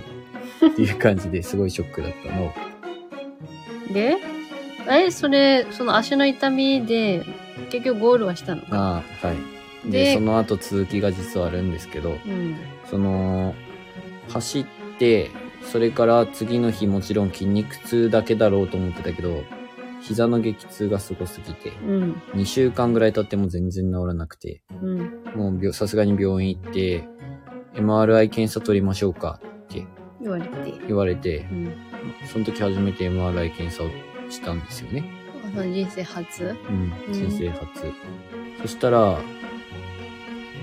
[0.64, 2.54] っていう感じですごいショックだったの。
[3.92, 4.16] で、
[4.88, 7.24] え、それ、その足の痛みで、
[7.70, 8.68] 結局ゴールはしたのか？
[8.72, 9.90] ああ、はい。
[9.90, 12.56] で、でその後続きが実はあるんですけど、うん。
[12.88, 13.54] その、
[14.28, 14.66] 走っ
[14.98, 15.30] て、
[15.62, 19.42] それから次の日もちろん筋肉痛だけだろうと思ってたけど、
[20.00, 22.12] 膝の激痛がすごすぎて、うん。
[22.34, 24.98] 2週間ぐらい経っても全然治らなくて、うん。
[25.34, 27.08] もう病さすがに病院行って、
[27.74, 29.86] MRI 検査取りましょうかって
[30.20, 30.74] 言われて。
[30.86, 31.74] 言われてう、ん。
[32.30, 33.88] その時初めて MRI 検査を
[34.30, 35.04] したんですよね。
[35.42, 36.44] その人生初？
[36.44, 37.92] うん、うん先生初。
[38.62, 39.18] そしたら、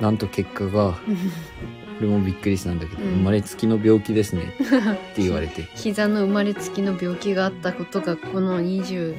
[0.01, 0.97] なんと結果が、
[2.03, 5.67] 俺もびっくりしたんだけど、うん生まれつきの病気ですね って言われて。
[5.75, 9.15] 膝の生まれつきの病気があったことがこの二十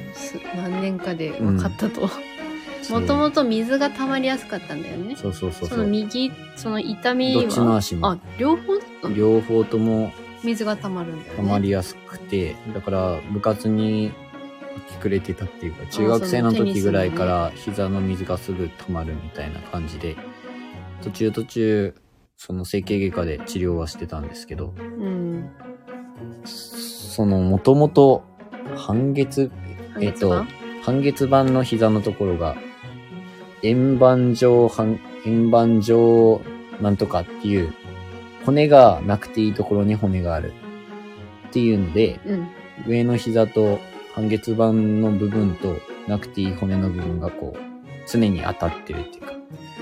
[0.55, 2.09] 何年かで分かったと。
[2.91, 5.15] もともと水が溜まりやすかったんだよね。
[5.15, 5.85] そうそうそうそそう。
[5.85, 7.41] の右、その痛みは？
[7.41, 8.77] どっちの足もあ、両方？
[8.77, 11.37] だったの両方とも水が溜まるんだよね。
[11.37, 14.11] 溜まりやすくて、だから部活に
[14.87, 20.15] 来てくれてたっていうか、中学生の時ぐらいから膝の水がすぐ溜まるみたいな感じで、
[21.01, 21.95] 途中途中、
[22.37, 25.49] その整形外科で治療はしてたんですけど、うん。
[26.45, 28.23] そのもともと
[28.75, 29.51] 半月、
[30.01, 30.45] えっと
[30.83, 31.45] 半月板？
[31.45, 32.55] の膝のところが、
[33.63, 36.41] 円盤状、半円盤状
[36.81, 37.73] なんとかっていう、
[38.45, 40.53] 骨がなくていいところに骨がある
[41.49, 42.47] っていうので、板うん。
[42.87, 43.79] 上の膝と
[44.13, 47.59] 半月板の部分となくていい骨の部分がこう、
[48.07, 49.33] 常に当たってるっていうか、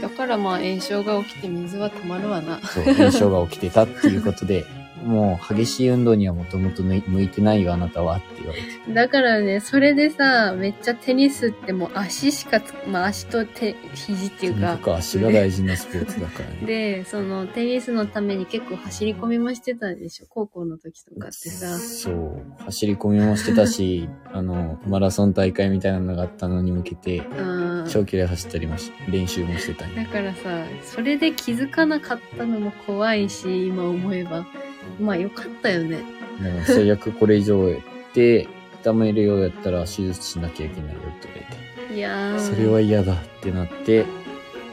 [0.03, 2.59] だからまあ炎症が起きて水は溜まるわな。
[2.59, 4.65] そう、炎症が起きてたっていうことで、
[5.03, 8.93] もう激しい運動にはもともと向いてないよ、あなたはって言われて。
[8.93, 16.55] だからね、それでさ、めっちゃテニスってもう足しかつ、まあ足と手、肘っていうかとにか、く足が大事なスポーツだからね。
[16.65, 21.77] で、そのテニスのために結構走り込みもしてたでしょ高校の時とかってさ。
[21.77, 22.63] そう。
[22.63, 27.85] 走り込みもしてたし、 あの、マラソン大会みたいなのがあったのに向けて、うん。
[27.87, 29.95] 長距離走ったりもし、練習もしてたね。
[29.95, 34.45] だからさ、それで気づかなかったのも怖いし、今思えば。
[34.99, 36.03] まあよかったよね。
[36.41, 37.79] でも最悪これ以上やっ
[38.13, 38.47] て、
[38.81, 41.95] 痛めるようやったら手術しなきゃいけないよって言われて。
[41.95, 42.39] いやー。
[42.39, 44.05] それは嫌だってなって、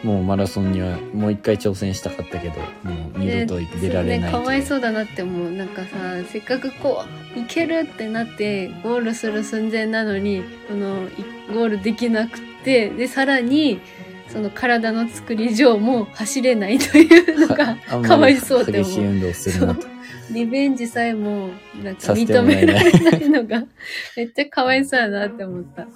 [0.02, 5.50] もうマラソンにはもう一回挑戦したかったけど、もう二度と出られないね、かわいそうだなって思う。
[5.52, 5.88] なんかさ、
[6.26, 7.04] せっかくこ
[7.36, 13.80] う、いけるってなって、ゴールする寸前なのに、この、いゴールできなくて、で、さらに、
[14.28, 19.86] その体の作り上も走れないというのが、かわいそうって思う激しい運動するなと。
[20.32, 21.50] リベンジさえも、
[21.82, 23.64] なんか認められないのが、
[24.16, 25.86] めっちゃかわいそうやなって思った。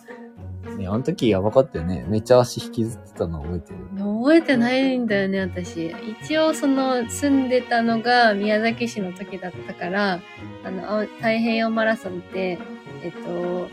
[0.76, 2.04] ね、あの時やばかったよね。
[2.08, 3.78] めっちゃ足引きずってたの覚えてる。
[3.96, 5.94] 覚えてないんだよね、私。
[6.22, 10.20] 一応、その、住んでたのが宮崎市の時だったから、
[10.64, 12.58] あの、青太平洋マラソンって、
[13.02, 13.68] えっと、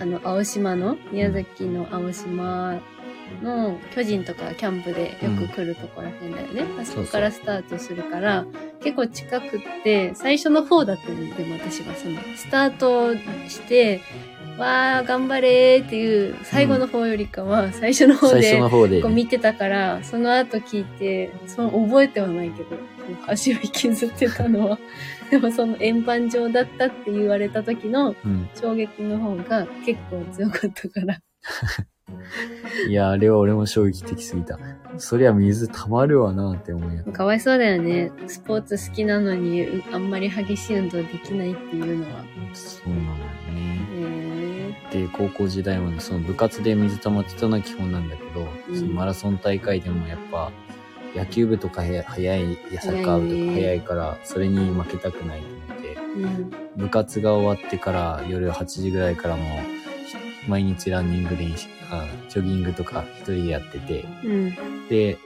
[0.00, 2.80] あの、青島の、宮崎の青島
[3.42, 6.64] の巨人とかキャンプでよく来るとこら辺だよね。
[6.80, 8.44] あそこからスタートするから、
[8.84, 13.14] 結構近くって、最初の方だったのでも私がその、スタート
[13.48, 14.02] して、
[14.58, 22.76] わー、頑張れーっていう、最後の方よりかは、最初の方最で、初の方でこう、見てたから、その後聞いて、その覚えてはないけど、
[23.26, 24.78] 足を引きずってたのは、
[25.30, 28.48] でもその円盤状だったって言われた時のうん。
[28.54, 31.18] 衝撃の方が結構強かったから。
[32.88, 34.58] いや、あれは俺も衝撃的すぎた。
[34.98, 37.04] そりゃ水溜まるわなって思うよ。
[37.12, 38.12] かわいそうだよね。
[38.26, 42.24] スポーツ好きなのに、うあんまり激しい運動できないっていうのは。
[42.52, 43.14] そうなのよ
[43.52, 43.88] ね。
[44.92, 50.52] えで、高校時代までその部活で水溜まってたのは基本なんだけど、うんそのマラソン大会でもやっぱ、
[51.16, 56.50] 野球部とかへ早い、やサッカー部とか早いから、それに負けたくないと思って、ーうん。
[56.76, 59.73] 部活が終わってから夜8時ぐらいからもう、
[60.46, 64.88] 毎日ランニング練習、あジョギングとか一人でやってて、うん。
[64.88, 65.18] で、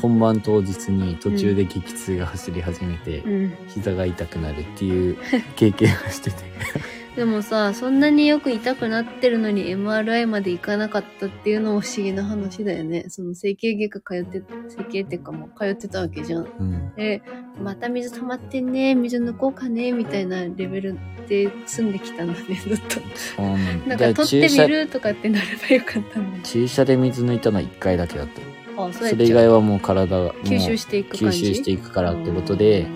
[0.00, 3.56] 本番当日に途中で激痛が走り始めて、うん。
[3.68, 5.18] 膝が痛くなるっていう
[5.56, 6.36] 経験をしてて。
[7.16, 13.04] でもさ、そんなによく痛くなってるのに MRI まで行かなかったっていうのも不思議な話だよね。
[13.08, 16.46] その整形外科通って、整形っていうかもう通ってたわけじゃん。
[16.58, 16.92] うん。
[16.96, 17.22] で、
[17.62, 20.98] また水溜まってんね、水抜こうかね、みたいなレベル
[21.28, 23.00] で住んできたんだね、ずっと。
[23.14, 24.08] そうなんなんだ。
[24.12, 28.82] か取ってみるとかってなればよかったんだ注射で水抜いたのは1回だけだった。
[28.82, 31.44] あ、そうやそっちゃうれ以外はもう体が、吸収していく感じ？
[31.44, 32.88] 吸収していくからってことで、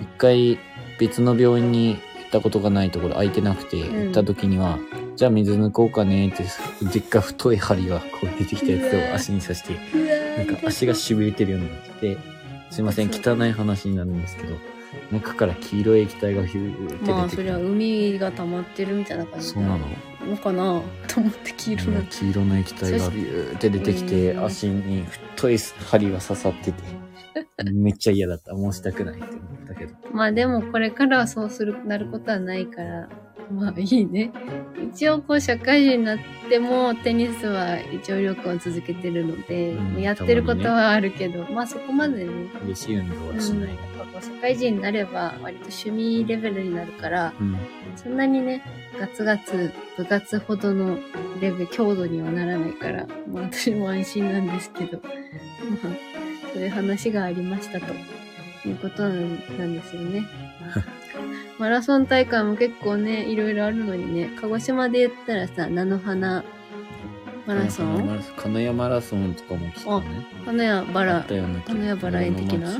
[0.00, 0.58] 一回
[0.98, 1.98] 別の病院に行
[2.28, 4.04] ったことがないところ空いてなくて、うん。
[4.04, 4.78] 行った時には、
[5.16, 6.44] じゃあ水抜こうかねって、
[6.92, 12.18] でっかい太い針がこう出てきたやつを足に刺して、うわーなんか足が痺れてるようになってて、
[12.70, 14.54] すいません、汚い話になるんですけど、
[15.10, 17.10] 中から黄色い液体がヒューって。
[17.10, 19.86] まあそりゃ海が溜まってるみたいな感じそうなの。
[20.26, 20.82] のかな。
[21.06, 24.44] と思って黄色な黄色の液体がビューって出てきて、うん。
[24.44, 26.82] 足に太い針が刺さってて、
[27.72, 28.54] めっちゃ嫌だった。
[28.54, 29.94] もうしたくないって思ったけど。
[30.18, 33.08] まあでもこれからはそうするなることはないから
[33.52, 34.32] まあいいね。
[34.92, 47.56] 一応こう社会人になってもテニスは一応力を続けてるので、うんやってることはあるけど、まあそこまでね嬉しい運動はしうん、ないう社会人になれば割と趣味レベルになるからうん。
[47.94, 48.64] そんなにね
[48.98, 50.98] ガツガツ部活ほどの
[51.40, 55.08] レベル強度にはならないから、まあ、私も安心なんですけど、ま
[55.90, 57.86] あ、そういう話がありましたと
[58.66, 60.26] いうことなんですよね。
[61.58, 66.44] マラソン大会も結構ねいろいろあるのにね鹿児島で言ったらさ菜の花
[67.46, 68.22] マラソン？
[68.36, 70.26] 金谷マラソンとかも来たね。
[70.44, 72.70] 花屋バあラったような気金谷バラ園的な？
[72.70, 72.78] なん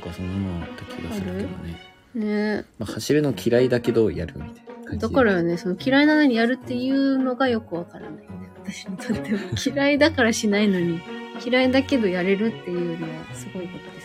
[0.00, 1.86] かそんなのあった気がするけどね。
[2.14, 4.98] ねまあ、走るの嫌いだけどやるみたいな感じ。
[5.00, 8.26] だからよね、その嫌いなのにやるっていうのがよくわからないね。
[8.64, 9.40] 私にとっては。
[9.66, 10.98] 嫌いだからしないのに、
[11.44, 13.95] 嫌いだけどやれるっていうのはすごいこと。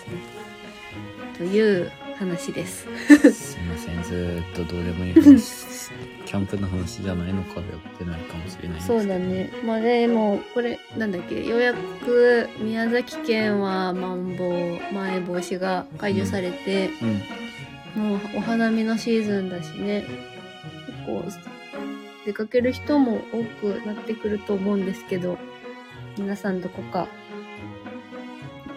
[1.41, 2.85] という話です。
[3.33, 5.89] すいません、ずーっとどうでもいい話。
[6.23, 9.49] キャンプの話じゃないのかでやってないかもしれないんですけどそうだね。
[9.65, 16.91] まあでも、これ、なんだっけ、ようやく宮崎県はまん防、まん延防止が解除されて、
[17.95, 18.03] うん。
[18.03, 20.05] もうお花見のシーズンだしね、
[20.85, 21.23] 結構
[22.27, 25.39] 出かける人も多くなってくると思うんですけど、
[26.19, 27.07] 皆さんどこか行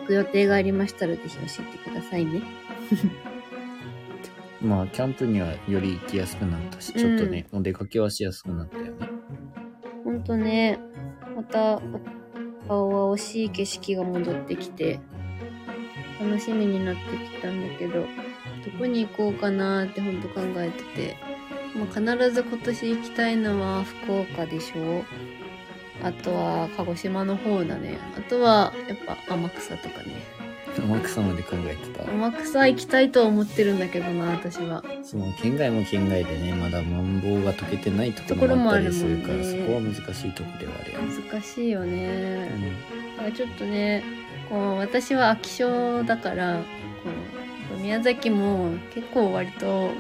[0.04, 2.42] く予定がありましたらぜひ教えてくださいね。
[4.62, 8.92] まあ、キャンプにはより行きやすくなったし、ちょっとね、お出かけはしやすくなったよね。
[10.04, 10.78] ほんとね、
[11.36, 11.82] また
[12.68, 15.00] 青々しい景色が戻ってきて、
[16.20, 17.00] 楽しみになって
[17.36, 18.06] きたんだけど、ど
[18.78, 21.16] こに行こうかなってほんと考えてて、
[21.74, 25.04] まあ、必ず今年行きたいのは福岡でしょ
[26.04, 27.98] あとは鹿児島の方だね。
[28.16, 30.22] あとはやっぱ天草とかね。
[30.76, 32.10] 天草まで考えてた。
[32.10, 34.84] 天草行きたいとは思ってるんだけどな、私は。
[35.02, 41.30] その県外も県外でね、まだマンボウが解けてないところもあったりするから、そとこは難しいところではあるよね。
[41.32, 42.50] 難しいよね。
[43.14, 44.02] うだからちょっとね
[44.48, 49.92] こう私は飽き性だからこう宮崎も結構割と行っ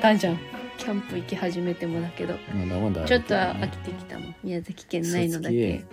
[0.00, 0.38] たじゃん
[0.78, 4.34] キャンプ行き始めてもだけどん、まだまだあるちょっと飽きてきたもん。
[4.42, 5.84] 宮崎県内のだ嘘け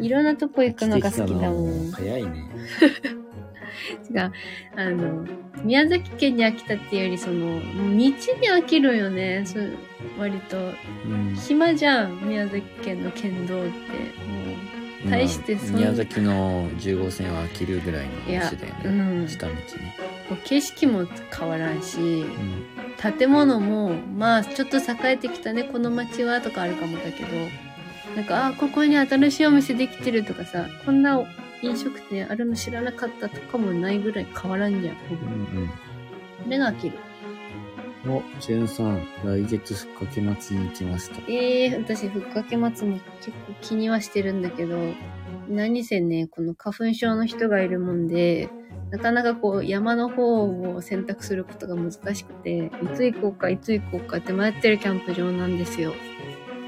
[0.00, 1.90] ついろんなとこ行くのが好きだもん。
[1.92, 2.46] 早いね。
[4.10, 4.32] 違う。
[4.76, 5.26] あの
[5.62, 9.42] 宮崎県に飽きたっていうよりその道に飽きるよね。
[9.44, 9.72] そう
[10.18, 10.56] 割と。
[10.58, 11.34] うん。
[11.34, 13.70] 暇じゃん宮崎県の県道って。
[13.70, 13.72] も
[15.06, 19.24] う大してそんまあ宮崎の10号線は飽きるぐらいのいや話だようね。
[19.24, 19.28] ん。
[19.28, 19.62] 下道ね。
[20.44, 21.06] 景色も
[21.38, 21.98] 変わらんし。
[22.00, 22.64] うん。
[23.00, 27.28] 建物もまあちょっと栄えてきたねこの町はとかあるかもだけど
[28.14, 31.20] なんかあここに新しいお店できてるとかさこんな
[31.62, 35.68] 飲食店あるの知らなかったとかもないぐらい変わらんじゃんほぼうん
[36.44, 36.98] これが飽きる
[38.04, 38.12] うん。
[38.14, 41.16] お、ジェンさん、来月ふっかけ祭りに行きました。
[41.28, 44.78] ええ私ふっかけ祭も結構気にはしてるんだけど
[45.48, 48.48] 何せねこの花粉症の人がいるもんで
[48.90, 55.92] なかなかこう山の方を選択することが難しくていつ行こうかいつ行こうかって迷ってるキャンプ場なんですよ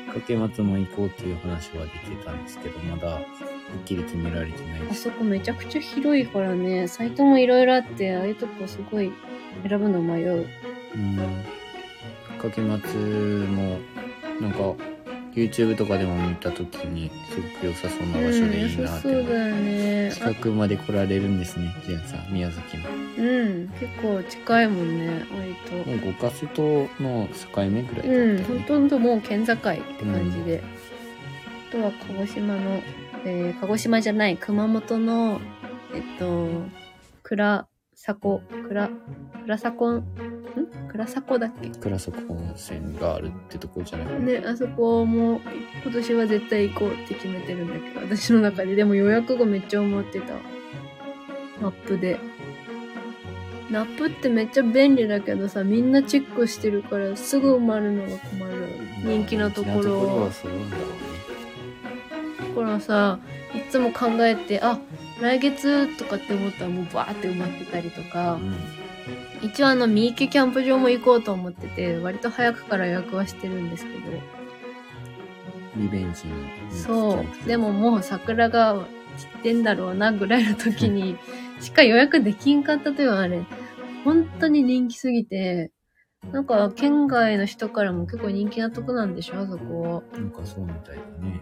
[0.09, 4.89] かけ祭も行こうっていう話は出てたんですけど、まだはっきり決められてない。
[4.91, 9.13] あそこめちゃくちゃ広いからね、サイトもいろいろあって、ああいうとこすごい
[9.69, 10.47] 選ぶの迷う。
[10.95, 11.17] うん。
[12.39, 13.79] かけ祭も、
[14.41, 14.75] なんか、
[15.39, 19.31] YouTube とかでも見たときに、すごく良さそうな場所でいいうん、なって思って。
[19.31, 20.09] 良さそうだよね。
[20.09, 22.85] あ近くまで来られるんですね、ジェンさん、宮崎の。
[22.91, 25.91] うん、結構近いもんね、割と。
[25.91, 26.63] もう五ヶ瀬と
[27.01, 28.43] の境目ぐらいだったようん、ね。
[28.45, 29.61] ほとんどもう県境って
[30.05, 30.63] 感じで。
[31.69, 32.83] あとは鹿児島の、
[33.25, 35.41] えー鹿児島じゃない、熊本の、
[35.95, 36.49] えっと、
[37.23, 38.91] 倉迫、倉、
[39.43, 40.38] 倉迫、ん
[40.91, 41.69] 倉迫だっけ？
[41.71, 44.07] 倉底温泉があるってとこじゃない？
[44.07, 44.19] かな。
[44.21, 45.41] ね、あそこも
[45.85, 48.75] 今年は絶対行こうって決めてるんだけど、私の中で。
[48.75, 50.35] でも予約後めっちゃ思ってた。
[51.61, 52.19] ナップで。
[53.71, 58.69] ナップってめっちゃ便利だけどさ、みんなチェックしてるからすぐ埋まるのが困る。
[59.05, 60.77] 人気なところ人気なところはそうなんだ
[62.55, 63.19] からさ、
[63.55, 64.79] いつも考えて、あ、
[65.21, 68.39] 来月とかって思ったらもうバーって埋まってたりとか、
[69.43, 73.99] 一応あの、三池キャンプ場も行こうと思ってて、割と早くから予約はしてるんですけど、
[75.77, 76.35] リベンジの。
[76.71, 77.47] そう。
[77.47, 81.17] でももう桜が散ってんだろうなぐらいの時に
[81.61, 83.45] しか予約できんかったというあれ。
[84.05, 85.71] 本当に人気すぎて、
[86.33, 90.03] なんか県外の人からも結構人気なとこなんでしょあそこ。
[90.13, 91.41] なんかそうみたいだね。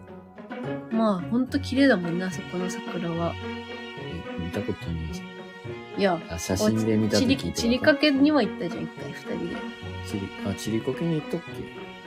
[0.91, 3.35] まあ、ほんと綺麗だもんね、あそこの桜は。
[4.39, 5.36] え、見たことないじゃん。
[5.99, 9.57] いや、あ、写真で見た時ってちりかけには行ったじゃん、一回、二人で。
[10.07, 11.47] ちり、あ、ちりかけに行ったっけ？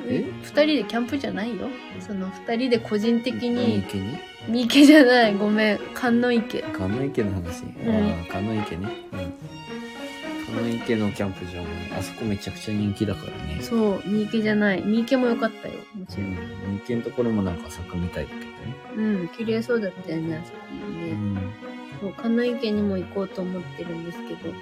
[0.08, 0.26] え？
[0.42, 1.68] 二人でキャンプじゃないよ。
[2.00, 4.18] その二人で個人的三に、池に？
[4.48, 6.62] 三池じゃない、ごめん、観音池。
[6.62, 7.64] 鹿野池の話。
[7.64, 8.88] んああ、鹿野池ね。
[9.12, 9.34] うん。
[10.56, 13.62] 鹿野池のキャンプ場もね、あそこめちゃくちゃ人気だからね。
[13.62, 14.82] そう、三池じゃない。
[14.82, 16.28] 三池も良かったよ、もちろん。
[16.28, 16.36] うん。
[16.36, 18.50] 三池のところもなんか咲くみたいだけどね。
[18.96, 21.12] うん、綺麗そうだったよね、あそこもうね。
[21.12, 21.38] ん。
[22.00, 24.54] そう、観音池にも行こうと思ってるんですけど、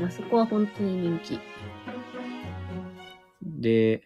[0.00, 1.40] まあそこは本当に人気。
[3.42, 4.02] で、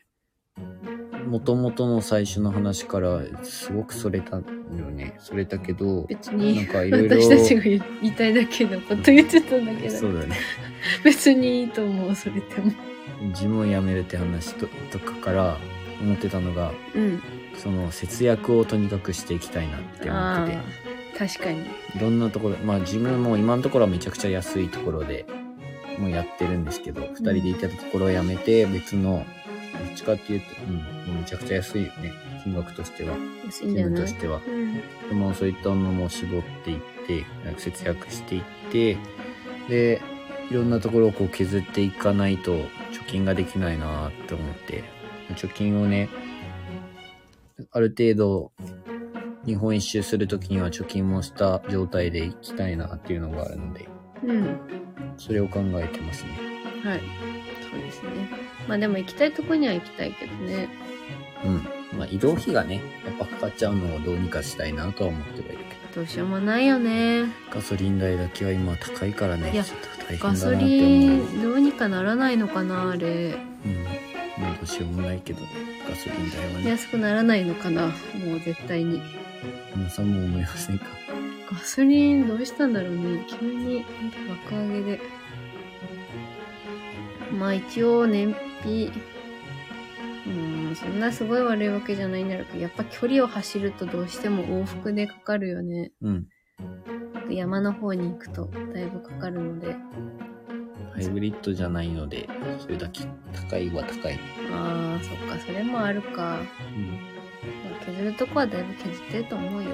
[1.29, 4.43] 元々の最初の話からすごくそれたよ
[4.91, 5.17] ね。
[5.19, 7.21] それたけど、なん別に、かいろいろ。
[7.21, 10.37] 私たちが言いたいだけのこと言ってたんだけど、そうだね。
[11.05, 12.73] 別にいいと思う、それでも。
[13.35, 15.59] ジムを辞めるって話ととかから
[16.01, 17.23] 思ってたのが、うん。
[17.55, 20.88] その節約をとにかくしていきたいなって思あってて。
[21.19, 21.63] あ、確かに。
[21.63, 21.67] い
[22.01, 25.27] ろんなところ、まあ自分も今のところはめちゃくちゃ安いところで
[25.99, 29.25] もうやってるんですけど、二人で行ったところをやめて別の、
[29.73, 32.13] どっちかっていうと、うん、もうめちゃくちゃ安いよね。
[32.43, 33.17] 金額としては。
[33.47, 34.41] 安いんじゃ自分ないとしては。
[34.47, 34.75] うん。
[35.09, 37.25] でもそういったものも絞っていって、
[37.59, 38.97] 節約していって、
[39.69, 40.01] で、
[40.51, 44.85] いろんなところをこう削っていかないと貯金ができないなって思って、
[45.35, 46.09] 貯金をね、
[47.71, 48.53] ある程度、
[49.45, 53.89] 日本一周するときには貯金もした状態で行きたいなっていうのがあるので、
[54.25, 54.59] うん。
[55.17, 56.31] それを考えてますね。
[56.85, 57.01] はい。
[57.71, 58.11] そうですね。
[58.67, 60.69] まあでも行きたいとこには行きたいけどね。
[61.45, 61.99] うん。
[61.99, 65.59] まあ移動費がね、やっぱかかっちゃうのをどうにかしたいなとは思ってはいる
[65.93, 67.23] けどうしようもないよね。
[67.23, 70.69] ど、ガソリン代だけは今高いからね、いやちょっと大変ガソだなって思う。
[70.69, 73.09] リンどうにかならないのかなあれ。
[73.09, 73.85] うん。
[74.39, 75.41] まあどうしようもないけど、
[75.89, 77.91] ガソリン代はね、安くならないのかなも
[78.37, 79.01] う絶対に。
[79.75, 80.87] 皆さんも思いませんか？
[81.51, 83.25] ガソリンどうしたんだろうね。
[83.29, 83.85] 急に
[84.51, 85.01] 爆上げで。
[87.39, 88.91] まあ一応燃費、
[90.27, 90.31] う
[90.73, 95.93] ん、そんなすごい悪いわけじゃないんだろうけど、やっぱ距離を走るとどうしても往復でかかるよね。
[96.03, 96.27] うん。
[97.31, 99.77] 山の方に行くとだいぶかかるので。
[100.95, 104.19] ハイブリッドじゃないので、それだけ高いは高い。
[104.53, 106.41] ああ、そっか、それもあるか。
[106.75, 107.18] うん。
[107.43, 109.71] まあ削るとこはだいぶ削ってると思うよ。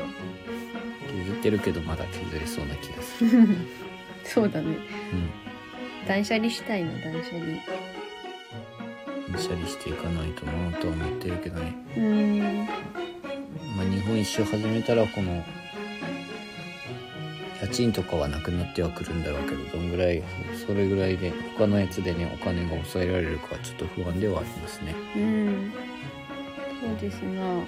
[1.25, 3.49] 削ってるけどまだ削れそうな気がする。
[4.25, 4.69] そうだね。
[4.69, 6.07] うん。
[6.07, 7.59] 断捨離したいな、断捨離。
[9.39, 11.75] シャリしていかないとなとは思ってるけどね。
[11.97, 12.67] うーん。
[13.77, 15.45] まあ日本一周始めたらこの、
[17.61, 20.23] 家賃とかはなくなってはくるんだろうけど、どんぐらい、
[20.67, 24.95] それぐらいで、他のやつでね、お金が抑えられるかはちょっと不安ではありますね。
[25.17, 25.73] うん。
[26.95, 27.59] そうですな。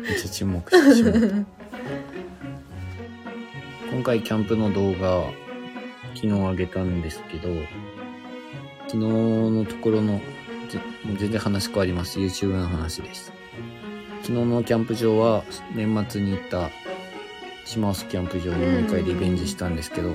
[0.00, 1.18] めっちゃ沈黙してしまった。
[3.90, 5.24] 今回キャンプの動画、
[6.14, 7.48] 昨日上げたんですけど、
[8.86, 10.20] 昨日のところの、
[10.68, 10.80] ぜ
[11.18, 12.20] 全然話変わります。
[12.20, 13.32] YouTube の話です。
[14.22, 15.42] 昨日のキャンプ場は
[15.74, 16.70] 年末に行った
[17.64, 20.14] 島臼キャンプ場にもう一回リベンジしたんですけど、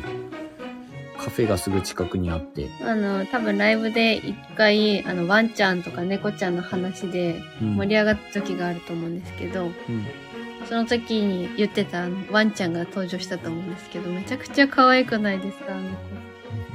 [1.18, 9.74] カフェがすぐ近くにあって、あの、多分ライブで一回、あの、ワンちゃんとか猫ちゃんの話でうん盛り上がった時があると思うんですけど、うん
[10.66, 15.90] その時に言ってたあのワンちゃんが登場したと思うんですけど、めちゃくちゃ可愛くないですかあの子。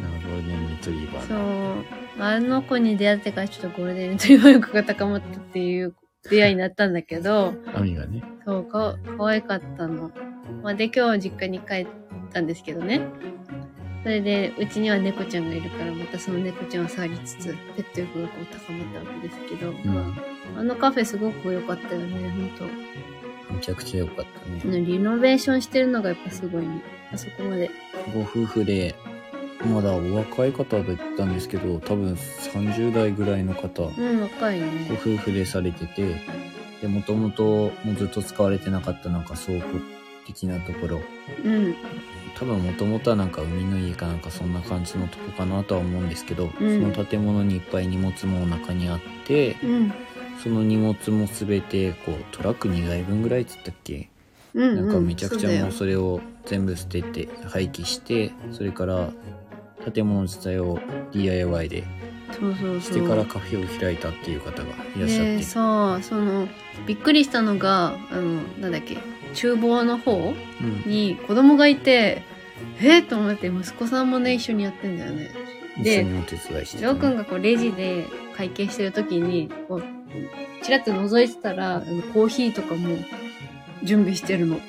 [0.02, 1.74] なるほどね、レトリーバーその。
[1.80, 1.84] う。
[2.18, 5.94] あの子に出会ってからちょっとゴールデンレトリバー力が高まったっていう
[6.30, 8.24] 出会いになったんだけど、アミがね。
[8.46, 10.10] そう、か、可愛かったの。
[10.62, 11.86] まあ、で、今日実家に帰っ
[12.32, 13.00] たんですけどね。
[14.02, 20.14] それで、うちには猫ちゃんがいるから、またその猫ちゃんを触りつつ、ペット欲がこう高まったわけですけど、うん。
[20.58, 22.64] あのカフェすごく良かったよね、ほんと。
[23.54, 24.26] めちゃくちゃ良かっ
[24.62, 24.78] たね。
[24.78, 26.82] ねリノベーションしてるのがやっぱすごいね。
[27.12, 27.70] あそこまで。
[28.12, 28.94] ご夫婦で、
[29.72, 34.66] まだお若い方だったんですけど、多分30代ぐらいの方、うん、若いね。
[34.90, 36.16] ご夫婦でされてて、
[36.82, 39.78] で、もともともうずっと使われてなかったなんか倉庫
[40.26, 41.00] 的なところ、
[41.44, 41.74] うん、
[42.38, 46.92] 多分もともとはなんか海の家かなんかそんな感じのとこかなとは思うんですけど、うん。
[46.94, 49.92] その建物にいっぱい荷物もお中にあって、うん、
[50.42, 54.08] その荷物もすべてこうトラック2台分ぐらいっつったっけ？
[54.54, 54.76] うん。
[54.76, 59.10] なんかめちゃくちゃもうそうそれを全部捨てて廃棄して、それから
[59.92, 60.78] 建物自体を
[61.12, 61.84] DIY で
[62.32, 62.80] そうそうそう。
[62.80, 66.48] してからカフェを開いたっていう方がいらっしゃって、でさその
[66.86, 68.98] びっくりしたのがあのなんだっけ？
[69.34, 70.82] 厨房の方うん。
[70.90, 72.22] に子供がいて
[72.80, 75.30] えっ、と思って息子さんもね一緒にやってんだよね。
[75.82, 78.06] で一緒にお手伝いしてジョー君がこうレジで
[78.36, 79.84] 会計してる時にこう
[80.62, 81.82] ちらっと覗いてたら
[82.12, 82.96] コーヒーとかも
[83.82, 84.60] 準備してるの。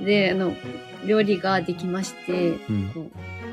[0.00, 0.52] であの
[1.06, 3.10] 料理ができましてうん、こう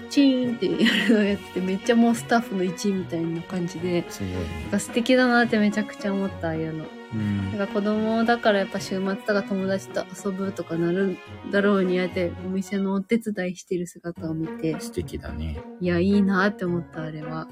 [0.10, 4.36] チーンってやるのやっててめっちゃもうスタッフの一員みたいな感じですごいね。
[4.64, 6.86] なんか素敵だなってめちゃくちゃ思ったああいうの
[7.16, 7.58] うん。
[7.58, 11.18] なんか子供だからやっぱ週末とか友達と遊ぶとかなるん
[11.52, 14.80] だろうにあえてお店のお手伝いしてる姿を見て。
[14.80, 15.62] 素敵だね。
[15.80, 17.48] いやいいなって思ったあれは。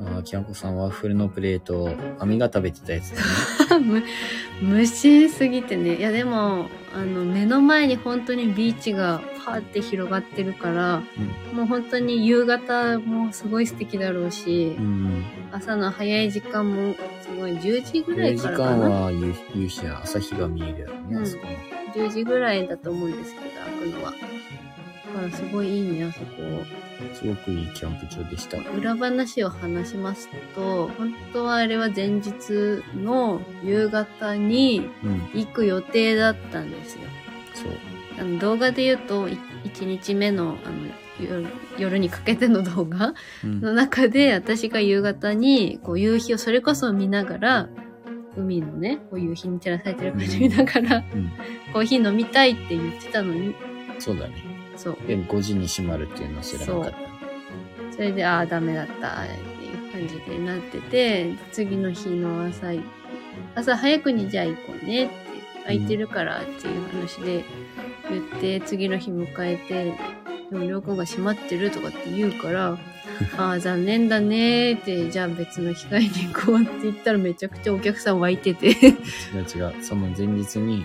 [0.00, 3.22] あーキャンコさんワッフルのプレートを網が食べてたやつだね。
[3.60, 5.96] む無心すぎてね。
[5.96, 11.02] いやでもあの目の前に本当にビーチがパーって広がってるから
[11.52, 15.24] もう本当に夕方もすごい素敵だろうし、うん。
[15.52, 18.70] 朝の早い時間もすごい10時ぐらい時からかな。
[18.76, 21.22] 間は夕夕日や朝日が見えるやろね、うん。
[21.22, 21.46] あそこ
[21.94, 24.10] 10時ぐらいだと思うんですけど開くのは。
[24.12, 24.16] だ
[25.20, 26.26] からすごいいいねあそこ
[27.14, 28.58] すごくいいキャンプ場でした。
[28.70, 35.20] 裏話を話しますと本当はあれは前日の夕方にうん。
[35.34, 37.00] 行く予定だったんですよ。
[37.54, 37.72] そう。
[38.18, 40.76] あの動画で言うと1日目のあの
[41.20, 41.46] 夜
[41.78, 43.60] 夜にかけての動画うん。
[43.60, 47.68] の中で私が夕方にこう夕日をそれこそ見ながら
[48.36, 51.30] 海のねこう夕日に照らされてる感じ見ながら、うん。
[51.72, 53.54] コーヒー飲みたいって言ってたのに
[53.98, 54.96] そうだねそう。
[55.06, 56.96] で5時に閉まるっていうのは知らなかった。
[57.92, 59.22] それでああダメだった。
[59.22, 62.72] っていう感じでなってて次の日の朝
[63.54, 65.14] 朝早くにじゃあ行こうねって
[65.62, 67.44] 空いてるからっていう話で
[68.10, 69.96] 言って次の日迎えて
[70.50, 72.78] でもりょうくんが閉まってるとかって言うから
[73.38, 78.70] ああ残念だねーってじゃあ別の機会に行こうって言ったらめちゃくちゃお客さん湧いてて。
[78.70, 78.94] 違う
[79.54, 79.74] 違う。
[79.82, 80.84] その前日に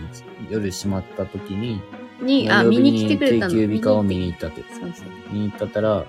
[0.50, 1.82] 夜閉まった時に
[2.22, 3.53] にあ見に来てくれたの？
[3.53, 4.61] 定休日化を見に行ったって。
[4.74, 5.07] そうそう。
[5.32, 6.05] 見に行ったったら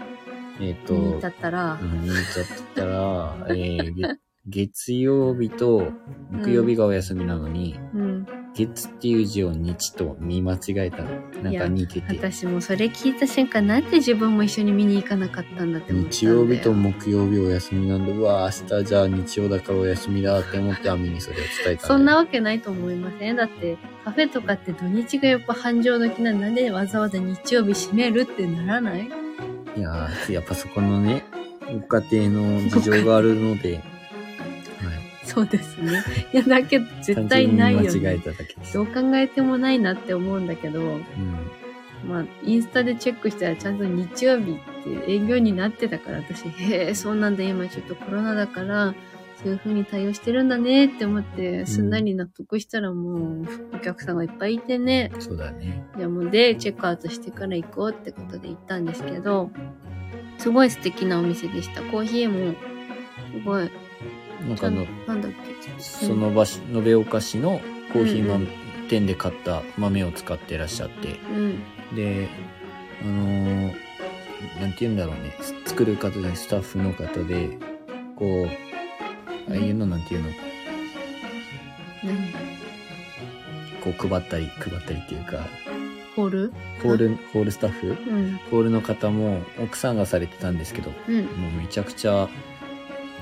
[0.61, 1.78] えっ、と見に行ったったら。
[1.80, 4.02] うん見に行っちゃったら、えーげ
[4.51, 5.92] 月曜日と
[6.30, 11.11] 木曜日がお休みなのに、うん月っていう字を日と見間違えたの。
[11.40, 12.18] なんか似てて。
[12.18, 29.07] 私もそれ聞いた瞬間なんで自分も一緒に見に行かなかったんだって思った日よ曜日と木曜日お休みなんで、うわ、明日じゃあ日曜だからお休みだって思ってアミにそれを伝えたそんなわけないと思いませんだってカフェとかって土日がやっぱ繁盛時なのなんでわざわざ日曜日閉めるってならない？
[29.76, 31.22] いやー、やっぱそこのね、
[31.88, 33.99] ご家庭の事情があるので、はい。
[35.35, 36.03] そうですね
[36.33, 38.74] いやだけど絶単対ないよ、間違えね、ただけです。
[38.74, 41.03] どう考えてもないなって思うんだけどうん。
[42.09, 48.95] まあインスタでチェックしたらちゃんと日曜日って営業になってたから私へえそうなんだ今ちょっとコロナだから
[49.43, 55.85] そういう風に対応してるんだねって思ってすんなり納得したらもうお客さんがいっぱいいてね、そうだね。
[55.97, 59.51] じゃあもうで、チェックアウトしてから行こうってことで行ったんですけど、
[60.39, 61.83] すごい素敵なお店でした。
[61.83, 62.55] コーヒーも、
[63.33, 63.70] すごい、
[64.49, 65.82] なんかあの、なんだっけ？
[65.82, 67.61] その場所、延岡市の
[67.93, 68.47] コーヒー豆、
[68.88, 71.95] 店で買った豆を使ってらっしゃって、うん。
[71.95, 72.28] で、
[73.03, 73.74] あのー
[74.59, 77.59] なんて言うんだろうね、す作る方でスタッフの方で、
[78.16, 80.30] こう、ああいうのなんていうの、
[82.03, 82.32] 何？
[83.82, 85.47] こう配ったり、配ったりっていうか、
[86.16, 86.53] ホール？
[86.82, 87.88] ホール、ホールスタッフ？
[87.88, 88.41] うん。
[88.51, 91.24] ホールの方も奥さんがされてたんですけど、うん。
[91.26, 92.30] もうめちゃくちゃ、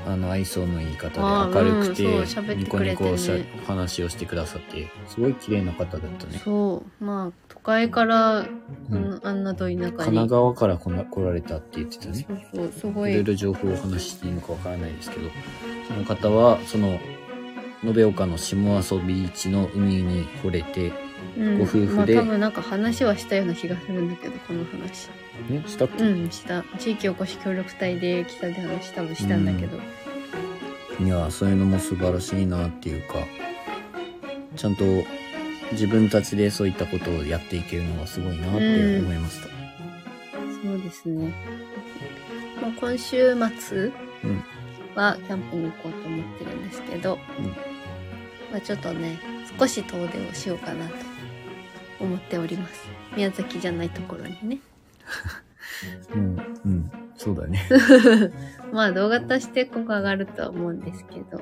[0.08, 3.34] あの、愛想のいい方で明るくて、ニコニコしゃ
[3.66, 6.40] 話をしてくださって、すごい綺麗な方だったね。
[6.42, 7.04] そう。
[7.04, 8.46] まあ、都会から、
[8.90, 9.80] うんあんなど田舎に。
[9.80, 12.26] 神奈川から来な来られたって言ってたね。
[12.26, 13.12] そうそう、すごい。
[13.12, 15.28] いろいろ情報をお話ししていいのかわからないですけど、
[15.86, 16.98] その方は、その、
[17.84, 25.08] 延岡の下阿蘇ビーチの海に惚れて、うんご夫婦でまあ多分なんか話はしたような気がするんだけど、この話。
[25.48, 26.64] ね、したっけ、うん、した。
[26.78, 29.78] 地域おこし協力隊で来たで話多分したんだけど。
[31.00, 33.26] いや、そういうのも素晴らしいなっていうか、
[34.56, 34.84] ちゃんと
[35.72, 39.48] 自分たちでそういったことをやっていけるのがすごいなって思いました。
[40.62, 41.32] そうですね。
[42.60, 43.92] まあ、今週末
[44.24, 44.44] うん
[44.94, 47.46] はキャンプに行こうと思ってるんですけど、うん
[48.50, 49.18] まあ、ちょっとね、
[49.58, 50.94] 少し遠出をしようかなと
[52.00, 52.88] 思っております。
[53.14, 54.58] 宮崎じゃないところにね。
[56.14, 57.68] うん、うん、そうだね。
[58.72, 61.40] まあ動画としてここ上がるとは思うんですけど、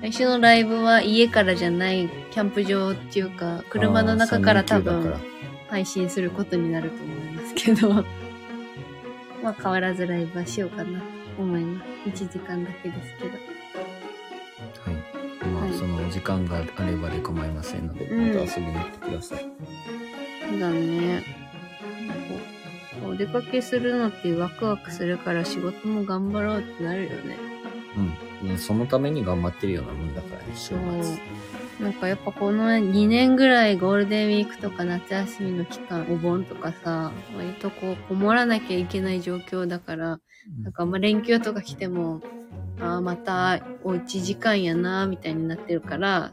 [0.00, 7.88] 来週のライブは家からじゃないキャンプ場っていうか、車の中から多分あー3連休だから配信することになると思いますけど、
[9.42, 11.04] まあ変わらずライブはしようかなと
[11.38, 11.84] 思いま
[12.14, 12.24] す。
[12.24, 13.30] 1時間だけですけど。
[13.30, 13.36] は
[14.92, 15.48] い。
[15.52, 19.46] まあ、はいそのお時間があればで構いませんので、うんまた遊びに来てください。
[20.48, 21.22] そうだね。
[23.06, 27.36] お出かけするのってワクワクするから仕事も頑張ろうってなるよね。
[28.42, 28.58] うん。
[28.58, 31.20] そのために頑張ってるようなもんだからね、週末。
[31.80, 40.18] なんかやっぱこの2年ぐらいゴールデンウィークとか夏休みの期間、お盆とかさ、割とこう、こもらなきゃいけない状況だから、
[40.62, 42.20] なんかまあ連休とか来ても、
[42.80, 46.32] ああ、またおうち時間やな、みたいになってるから、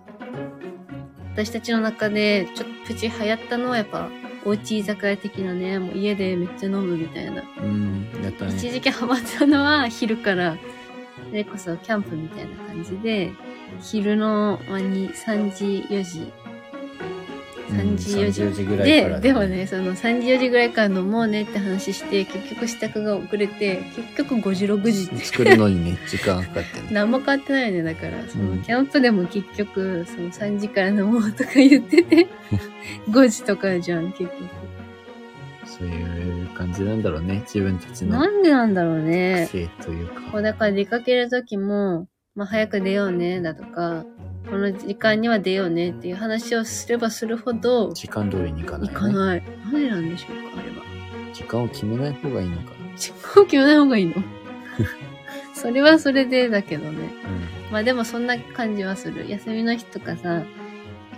[1.34, 4.10] 私たちの中でちょっとプチ流行ったのはやっぱ、
[4.46, 7.44] おうち居酒屋的なね、もう家でめっちゃ飲むみたいな。
[7.62, 8.56] うん、やったね。
[8.56, 10.58] 一時期ハマったのは昼から、
[11.30, 13.32] それこそキャンプみたいな感じで、
[13.82, 16.32] 昼の、まあ、に3時、4時。
[17.70, 18.42] 3時、4時。
[18.44, 25.26] 3時ぐらいから、で、でもね、その3時、4時ぐらいから飲もうねって話して、結局支度が遅れて、結局5時、6時って。
[25.26, 26.88] 作るのにね、時間かかってね。
[26.92, 27.94] 何も変わってないよね。
[27.94, 32.28] だから、その、うんキャンプでも結局、その3時から飲もうとか言ってて、
[33.10, 34.32] 5時とかじゃん、結局。
[35.66, 37.42] そういう感じなんだろうね。
[37.46, 39.46] 自分たちのなんでなんだろうね。
[39.50, 40.22] 癖というか。
[40.32, 44.06] こう、だから出かけるときも、まあ、早く出ようね、だとか、
[44.50, 49.14] この時間には出ようねっていう話をすればするほど、時間通りに行かない、行ね。
[49.14, 49.44] かない。
[49.64, 50.76] なんでなんでしょうか、あれは。
[51.34, 54.14] 時間を決めない方がいいのか時間を決めない方がいいの？
[55.54, 57.00] それはそれでだけどね。
[57.08, 57.10] な。
[57.72, 59.30] まあでもそんな感じはする。
[59.30, 60.44] 休みの日とかさ、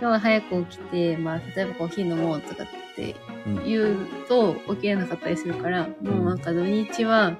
[0.00, 2.66] 日は早く起きて、まあ例えばコーヒー飲もうとかっ
[2.96, 3.14] て
[3.46, 3.56] うん。
[3.58, 3.64] うん。
[3.64, 3.96] 言う
[4.28, 7.36] と起きれなかったりするから、もうなんか土日は、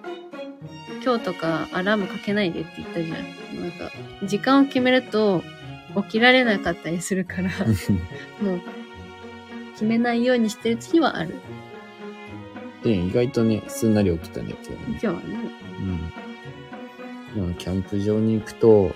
[1.04, 3.60] 今日とかアラームかけないでって言ったじゃん。
[3.62, 3.90] なんか、
[4.24, 5.42] 時間を決めると
[5.96, 7.50] 起きられなかったりするから、
[8.40, 8.60] もう、
[9.72, 11.34] 決めないようにしてる日はある。
[12.82, 14.78] で、意外とね、すんなり起きたね、今日ね。
[14.90, 15.20] 今日はね。
[17.36, 17.44] うん。
[17.46, 18.92] まあ、キャンプ場に行くと、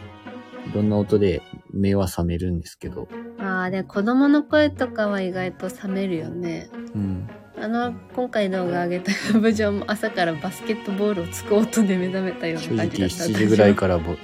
[0.70, 6.70] いろんな音で目は覚めるんですけど、ああ、で、子供の声とかは意外と冷めるよね。
[6.94, 7.28] うん。
[7.62, 13.14] あの、今回動画上げたキャンプ場も朝からバスケットボールをつく音で目覚めたよう正直な感じだった。
[13.24, 14.16] 7時ぐらいからボ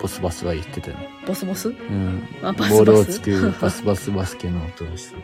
[0.00, 0.96] ボスバスは言ってたよ。
[1.26, 1.68] ボスボス？
[1.68, 2.26] うん。
[2.40, 2.70] あバスバス？
[2.70, 5.16] ボールをつくバスバスバスケの音をして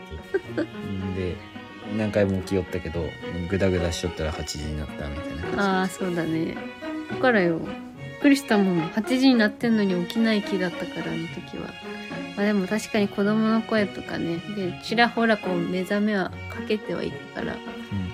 [0.55, 0.61] て。
[0.61, 1.35] んで、
[1.97, 3.07] 何回も起きよったけど、
[3.49, 5.57] グダグダしとったら8時になったみたいな感じ。
[5.57, 6.55] ああ、そうだね。
[7.09, 7.57] だからよ。
[7.57, 8.81] びっくりしたもん。
[8.89, 11.73] 8時になってんのに起きない気だったから、あの時は。
[12.35, 14.37] まあでも確かに子供の声とかね。
[14.55, 17.55] で、ちらほらこう目覚めはかけてはいたから、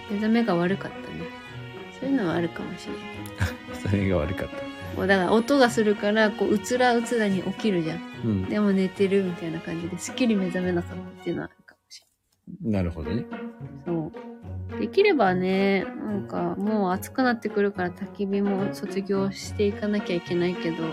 [0.10, 1.06] 目覚めが悪かったね。
[2.00, 3.52] そういうのはあるかもしれない。
[3.72, 3.76] うん。
[3.90, 4.56] それが悪かった。
[4.96, 8.00] こうだから音がするから、こう、うつらうつらに起きるじゃん。
[8.26, 8.46] うん。
[8.50, 12.04] でも寝てるみたいな感じですっきり目覚めなかったっていうのはあるかもし
[12.62, 13.18] なるほどね。
[13.18, 13.42] れない。
[13.86, 14.12] そ
[14.76, 14.80] う。
[14.80, 20.84] できればね、なんかもう暑くなってくるから焚き火も卒業していかなきゃいけないけど、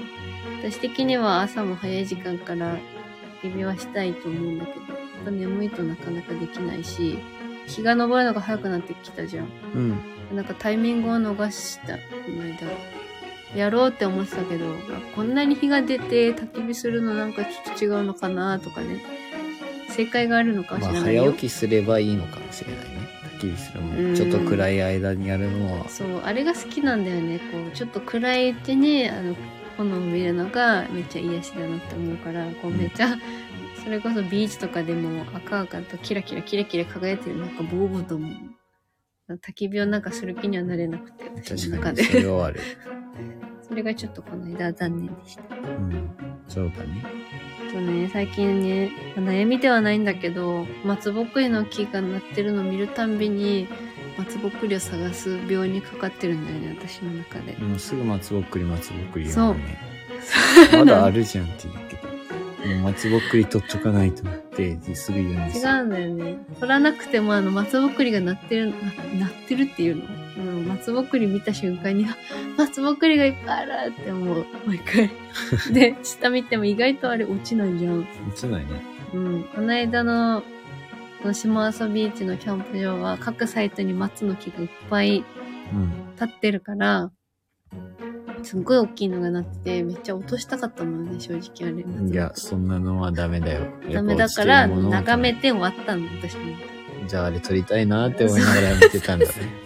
[0.62, 2.78] 私的には朝も早い時間から焚
[3.50, 7.18] き火はしたいと思うんだけど、やっぱ眠いとなかなかできないし、
[7.66, 9.48] 日が昇るのが早くなってきたじゃん。
[9.74, 9.98] うん。
[10.34, 12.00] なんかタイミングを逃した、こ
[12.36, 12.56] の間。
[13.54, 14.70] やろうって思ってたけど、あ
[15.14, 19.02] こんなに日が出て焚き火するのなんかちょっと違うのかなとかね。
[19.88, 21.22] 正解があるのかもしまあ、れないよ。
[21.24, 23.08] 早起きすればいいのかもしれないね。
[23.38, 24.14] 焚き火するも。
[24.14, 25.88] ちょっと暗い間にやるのは。
[25.88, 27.38] そう、あれが好きなんだよね。
[27.38, 29.34] こう、ちょっと暗いうちに、あの、
[29.76, 33.16] 炎を見るのがめっちゃ癒しだなって思うから、こうめっちゃ、
[33.82, 38.32] それこそビーチとかでも赤々とキラキラキラキラ輝いてるなんかボーボーと思う。
[39.34, 42.04] 焚き火をなんかする気にはなれなくて、私の中で。
[42.04, 42.60] それはある。
[43.66, 45.42] それがちょっとこの間は残念でした。
[45.56, 46.10] うん。
[46.48, 47.02] そうだね。
[47.68, 53.66] あとね、最近ね、悩みではないんだけど、松ぼっくりの木が鳴ってるのを見るたんびに、
[54.18, 57.52] 松ぼっくりを探す病にかかってるんだよね、私の中で。
[57.58, 59.78] もうすぐ松ぼっくり松ぼっくりそう言うもんね。
[60.72, 62.06] まだあるじゃんって言うけど。
[62.66, 65.82] もう松ぼっくり取っとかないとってすぐ言うんです違よ。
[65.82, 66.38] うんだよね。
[66.58, 68.74] 取らなくてもあの松ぼっくりが鳴ってる、な
[69.20, 70.02] 鳴ってるっていうの？
[70.36, 72.16] うん、松ぼっくり見た瞬間に、あ
[72.56, 74.46] 松ぼっくりがいっぱいあるって思う。
[74.66, 75.10] 毎回。
[75.72, 78.00] で、下見ても意外とあれ落ちないじゃん。
[78.00, 78.66] 落ちないね。
[79.14, 79.44] うん。
[79.54, 80.46] この間の、こ
[81.26, 85.24] の下阿蘇ビーチのキャンプ場は各サイトに松の木がいっぱい
[85.72, 86.06] うん。
[86.14, 87.10] 立ってるから、
[88.42, 91.84] すっごい大きいのがなってて、めっちゃ落としたかったもんね、正直あれ。
[92.10, 93.66] いや、そんなのはダメだよ。
[93.92, 96.56] ダメだから、眺めて終わったの、私も。
[97.08, 99.32] じゃああれ撮りたいなって思いながら見てたんだね。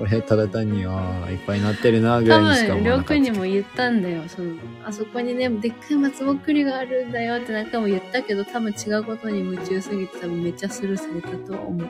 [0.00, 4.22] 俺、ただ単に、ああ、いっぱいなってるな、ぐら多いにしか分、りょうく思わなかったんにも言ったんだよ。
[4.28, 11.88] その、あそこにね、でっかい松ぼっくりがあるんだよって何回も言ったけど、多分違うことに夢中すぎて多分めっちゃスルーされたとは思う。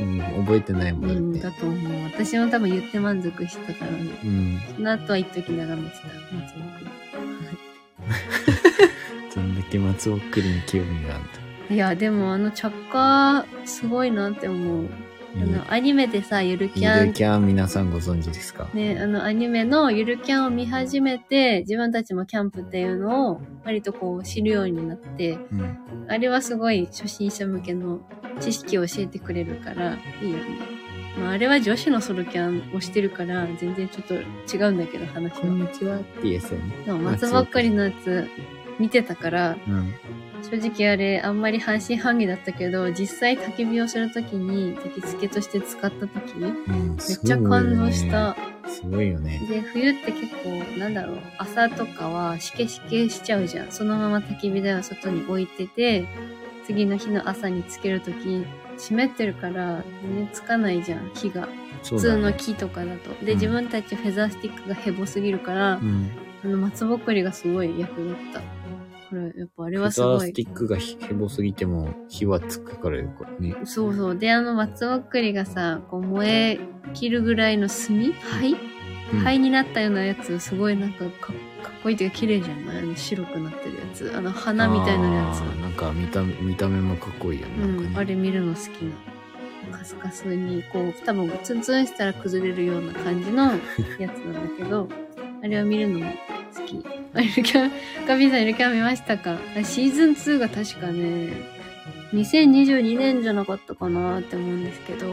[0.00, 1.56] うん、覚えてないもんうん、だって。
[1.56, 2.04] だと思う。
[2.04, 3.98] 私も多分言って満足したからね。
[4.24, 4.60] うん。
[4.76, 6.04] その後は一時眺めてた。
[6.06, 6.98] 松本
[9.34, 11.24] どんだけ松尾くりに興味がある
[11.68, 14.88] 君いや、でもあの着火、すごいなって思う。
[15.34, 15.38] あ。
[15.38, 18.68] の、アニメでさ、ゆるキゆャンるキャン皆さんご存知ですか？
[18.74, 25.78] ね、あの、アニメのゆるキャンを見始めて、自分たちもキャンプっていうのを割とこう知るようになって、うん。
[26.08, 28.00] あれはすごい初心者向けの
[28.40, 30.44] 知識を教えてくれるから、いいよね。
[31.20, 35.66] まあ、あれは女子のソロキャンをしてるから、全然ちょっと違うんだけど、話こんは。
[35.66, 36.84] にちはってやつよね。
[36.86, 38.28] でも松ばっかりのやつ
[38.78, 39.94] 見てたから、うん。
[40.42, 48.36] 正直あれあんまり半信半疑だったけど、実際焚き火をするときに、焚き付けとして使ったとき、めっうん、めちゃ感動した。。
[48.68, 49.40] すごいよね。
[49.48, 53.72] で、冬って結構、なんだろう、朝とかはしけしけしちゃうじゃん。
[53.72, 56.06] そのまま焚き火台を外に置いてて、
[56.66, 58.44] 次の日の朝につけるとき、
[58.76, 61.48] 湿ってるから、全然つかないじゃん、火が。
[61.82, 63.10] 普通の木とかだと。
[63.24, 66.10] で、うん自分たちフェザースティックがヘボすぎるから、うん。
[66.44, 68.40] あの、松ぼっくりがすごい役立った。
[69.08, 70.42] これ、やっぱあれはすごいステ。
[70.42, 73.56] ィックがへぼすぎても火はつくからよ、これね。
[73.64, 74.16] そうそう。
[74.16, 76.60] で、あの松ぼっくりがさ、こう燃え
[76.94, 78.52] 切るぐらいの炭灰？
[78.52, 82.78] うん灰になったようなやつ、すごいなんかかかっこいいというか綺麗じゃない？
[82.80, 84.12] あの白くなってるやつ。
[84.14, 87.54] あの花みたいなやつなんか見た目、見た目もかっこいいよね。
[87.62, 87.96] うん、なんかね。
[87.96, 88.92] あれ見るの好きな。
[89.78, 93.52] カスカスに、こう、多分ツンツンしたら崩れるような感じの
[93.98, 94.88] やつなんだけど、
[95.42, 96.12] あれを見るのも
[96.58, 96.84] 好き。
[97.14, 97.72] あ、ゆるキャン、
[98.06, 99.38] ガビーさんゆるキャン見ましたか？
[99.56, 101.32] あシーズン2が確かね、
[102.12, 105.06] 2022年じゃなかったかなって思うんですけど、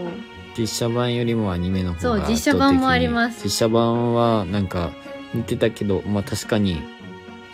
[0.58, 3.44] 実写版よりもアニメの方がそう実写版もあります。
[3.44, 4.92] 実写版はなんか
[5.34, 6.82] 似てたけど、まあ確かに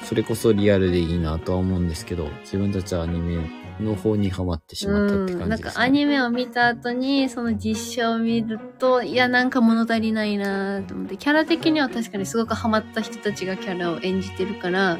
[0.03, 3.41] それこそリアルでいいなとは思うんですけど、自分たちはアニメ
[3.81, 14.97] の方にハマってしまったってうん、なん、かアニメを見た後にその実写を見るといやなんか物足りないなと思ってキャラ的には確かにすごくハマった人たちがキャラを演じてるから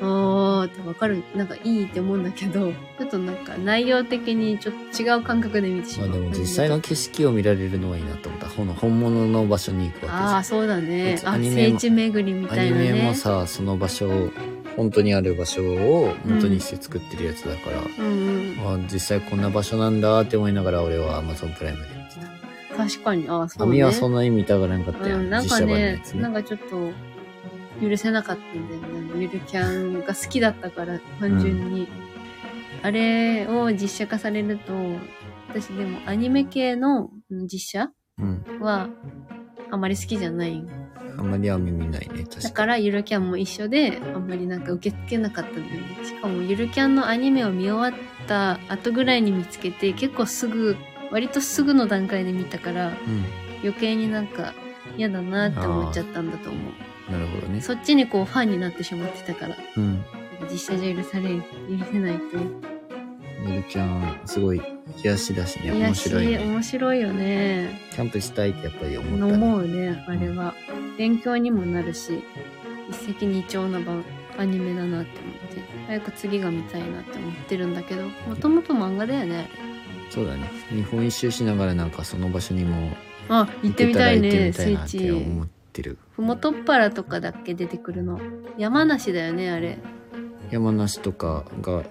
[0.00, 6.08] おーってわかるなんかいいって思うんだけどちょっとなんか内容的にちょっと違う感覚で見てしまう。
[6.08, 8.46] まあでも実際の景色を見られるのはいいなと思った。
[8.48, 11.20] この本物の場所に行くわああそうだね。
[11.24, 12.92] あアニメも聖地巡りみたいなね。
[12.92, 14.30] メもさ、その場所を、
[14.76, 18.06] 本当にある場所を元にして作ってるやつだから、うん。
[18.06, 22.16] うんあ実際こんな場所なんだって思いながら俺は Amazon プライムで見て
[22.70, 22.76] た。
[22.76, 23.28] 確かに。
[23.28, 23.72] ああそうね。
[23.72, 26.22] 網はそんなに見たがらなかったよ、うん、なんか実写版のやねつね。
[26.22, 26.92] なんかちょっと
[27.80, 29.20] 許せなかったんだよね。
[29.20, 31.88] ゆるキャンが好きだったから、単純に。
[32.82, 34.72] あれを実写化されると、
[35.48, 38.44] 私でもアニメ系のうん実写うん。
[38.60, 38.88] は
[39.70, 40.64] あまり好きじゃない。
[41.16, 42.42] あんまり網見ないね、確。
[42.42, 46.04] だからゆるキャンも一緒で、あんまりなんか受け付けなかったんだよね。
[46.04, 50.76] しかもゆるキャンのアニメを見終わった後ぐらいに見つけて、結構すぐ、
[51.10, 52.94] 割とすぐの段階で見たから、うん。
[53.62, 54.52] 余計になんか
[54.96, 56.72] 嫌だなって思っちゃったんだと思う。
[57.10, 57.60] なるほどね。
[57.60, 60.04] そっちにこうファンになってしまってたから、うん。
[60.50, 62.36] 実写じゃ許され、許せないって。
[63.46, 64.62] ゆるキャン、すごい、
[65.02, 66.38] 癒しだしね、面白いね。
[66.38, 67.80] 面白いよね。
[67.92, 69.32] キャンプしたいってやっぱり思った、ね。
[69.34, 70.54] 思うね、あれは。
[70.96, 72.22] 勉強にもなるし、
[72.90, 74.04] 一石二鳥な番
[74.38, 79.48] アニメだなって思って、早く次が見たいなって思ってるんだけど、もともと漫画だよね、
[80.10, 80.50] そうだね。
[80.70, 82.96] 日本一周しながらなんかその場所にも
[83.28, 85.06] あ行ってみたい行ね、ってみた聖地。
[85.06, 85.98] いなって思ってる。
[86.12, 88.20] ふもとっぱらとかだっけ出てくるの？
[88.56, 89.78] 山梨だよね、あれ。
[90.50, 91.84] 山梨とかが、うん、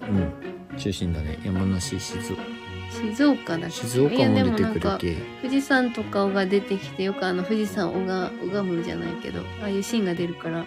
[0.78, 1.40] 中心だね。
[1.44, 2.18] 山梨、静
[2.92, 3.72] 静岡だっけ？
[3.72, 5.16] 静岡も出てくるけ。
[5.42, 10.66] 富士山とかが出てきてよくあの富士山をが拝むじゃないけどああいうシーンが出るからあ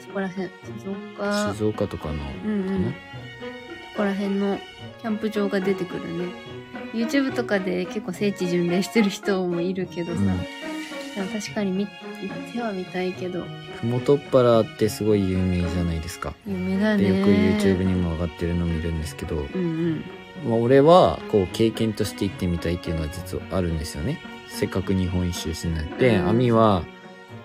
[0.00, 0.48] そこら辺
[0.78, 2.94] 静岡静岡とかの、うんうん
[3.94, 4.58] ここら辺の
[5.00, 6.32] キャンプ場が出てくるね
[6.94, 10.28] YouTube とかで結構聖地巡礼してる人もいるけどさ、うん
[11.14, 13.44] 確かに見てはみたいけど。
[13.80, 16.34] ふもとっぱらってすごい有名じゃないですか。
[16.46, 17.02] 有名だね。
[17.02, 20.04] でよく YouTube にも上がってるの見るんですけど、うんうん。
[20.48, 24.18] まあ、俺はこう経験として行ってみたいっていうのは実はあるんですよね。
[24.48, 26.82] せっかく日本一周しないで、うん網は、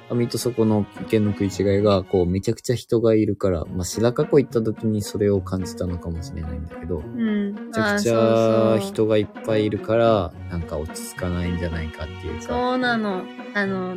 [0.10, 12.42] 網とそこの意見の食い違いが、こうめちゃくちゃ人がいるから、まあ白川湖行った時にそれを感じたのかもしれないんだけど、うんめちゃくちゃ人がいっぱいいるから、なんか落ち着かないんじゃないかっていうか。
[12.42, 13.24] そうなの。
[13.54, 13.96] あの、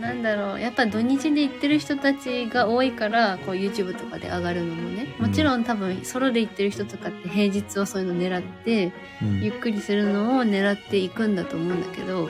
[0.00, 0.60] なんだろう。
[0.60, 5.06] やっぱ土日で行ってる人たちが多いから、こう YouTube とかで上がるのもね。
[5.18, 8.92] もちろん多分ソロで行ってる人とかって平日はそういうの狙って、
[9.22, 12.28] うんゆっくりするのを狙っていくんだと思うんだけど、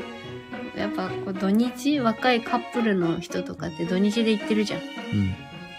[0.77, 4.81] やっぱこう土日、若いカップルの人とかって土日で行ってるじゃん。
[4.81, 5.35] うん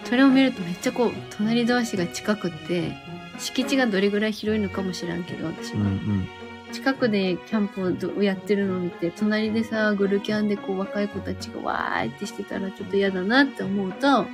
[0.06, 2.92] それを見るとめっちゃこう、隣同士が近くって、
[3.40, 5.82] 敷地がどれぐらい広いのかもしらんけど、私は。
[5.82, 6.28] うんうん
[6.72, 14.26] 近くでキャンプをやってるのを見て、隣でさ、グルキャンでこう若い子たちがわーいってしてたらちょっと嫌だなって思うと、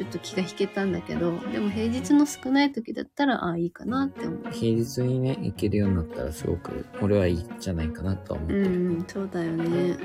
[0.00, 4.40] ちょっと気が引けたんだけど、でも平日の少ない時だったら、ああ、いいかなって思う。
[4.50, 8.60] 平日にね、行けるようになったらすごく、俺はいいんじゃないかなとは思ってる。
[8.60, 8.70] うんう
[9.00, 9.98] ん、そうだよね。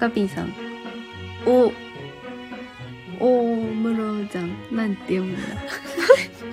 [0.00, 0.52] ガピンさん。
[1.46, 1.72] お、
[3.20, 4.48] 大室山。
[4.72, 5.40] なんて読むんだ？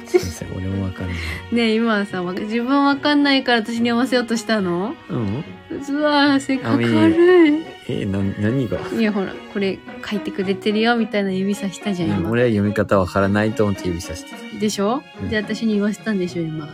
[0.06, 1.16] すいません、俺もわかんない。
[1.52, 4.94] ねえ、今さ、わ自分わかんないから私に読ませようとしたの？
[5.10, 5.44] うん
[5.90, 7.66] うわせっかくあみ悪い。
[7.90, 8.80] え、な、何が？
[8.98, 12.30] いや、ほら、これ書いてくれてるよ、みたいな指さしたじゃん、今。
[12.30, 16.68] 俺は読み方わからないと思って指さしてでしょ、うんで、私に言わせたんでしょ、今。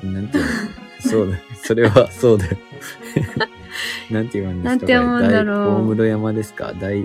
[0.00, 0.06] た。
[0.06, 0.50] なんていうの？
[1.00, 1.38] そうだ。
[1.62, 2.56] それは、そうだよ。
[4.10, 4.68] なんて言うんですか？
[4.70, 6.72] なんて読むんだろう大大室山ですか？
[6.72, 7.04] 大、う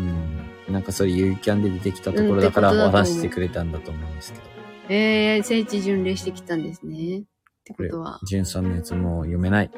[0.00, 0.72] ん。
[0.72, 4.44] なんかそれ、ゆうキャンで出てきたところだから、話してくれたんだと思うんですけど。
[4.88, 7.22] えー、聖地巡礼してきたんですね。
[7.62, 9.70] ってことは、ジュンさんのやつも読めない。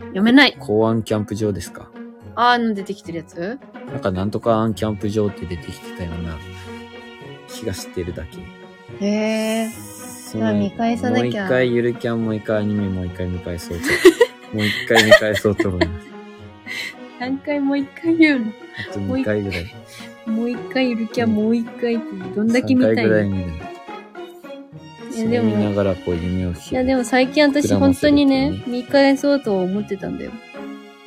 [0.00, 0.56] 読めない。
[0.58, 1.90] 公安キャンプ場ですか
[2.34, 3.58] あーの出てきてるやつ？
[3.90, 6.36] なんかなんとかアンキャンプ場って出てきてたような
[7.48, 9.06] 気がしてるだけ。
[9.06, 9.70] へー。
[9.70, 13.84] そじゃあ見返さなきゃもう一回ゆるキャン、もう一回アニメ、もう一回見返そうと。
[14.56, 16.06] もう一回見返そうと思います。
[17.18, 18.46] 何回もう一回言うの？
[18.90, 19.74] あと2回ぐらい。
[20.26, 22.04] もう一回いるきゃもう一回って
[22.34, 23.52] どんだけ見た3い回ぐらいの見る。
[25.16, 30.32] でもそれ見ながらこう夢を聞いやでも最近私本当にね、見返そうと思ってたんだよ。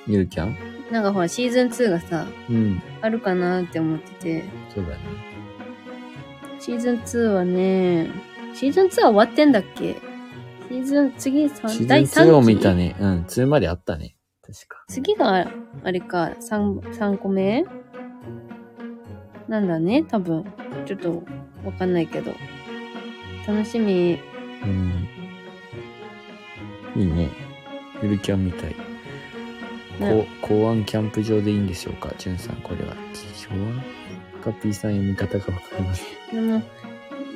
[0.08, 0.56] ゆるキャン
[0.92, 2.82] なんかほらシーズン2がさ、うん。
[3.02, 4.44] あるかなって思ってて。
[4.74, 4.98] そうだね。
[6.60, 8.10] シーズン2はね、
[8.54, 9.96] シーズン2は終わってんだっけ？
[10.70, 12.48] シーズン、次、さシ第ーズン3 2を期？
[12.48, 12.96] 見たね。
[13.00, 13.24] うん。
[13.24, 14.16] 2まであったね。
[14.42, 14.84] 確か。
[14.88, 15.48] 次が、
[15.84, 17.66] あれか、3、三個目？
[19.48, 20.46] なんだね、多分。
[20.86, 21.24] ちょっと、
[21.64, 22.32] わかんないけど。
[23.48, 24.20] 楽しみ。
[24.64, 25.08] うん。
[26.96, 27.30] いいね。
[28.02, 28.70] ゆるキャンみたい。
[28.70, 28.76] ね
[30.00, 32.10] こ公安キャンプ場でいいんでしょうか？
[32.18, 32.94] じゅんさん、これは。
[32.94, 33.84] 公安
[34.44, 36.06] カピーさん読み方がわかります。
[36.32, 36.62] でも、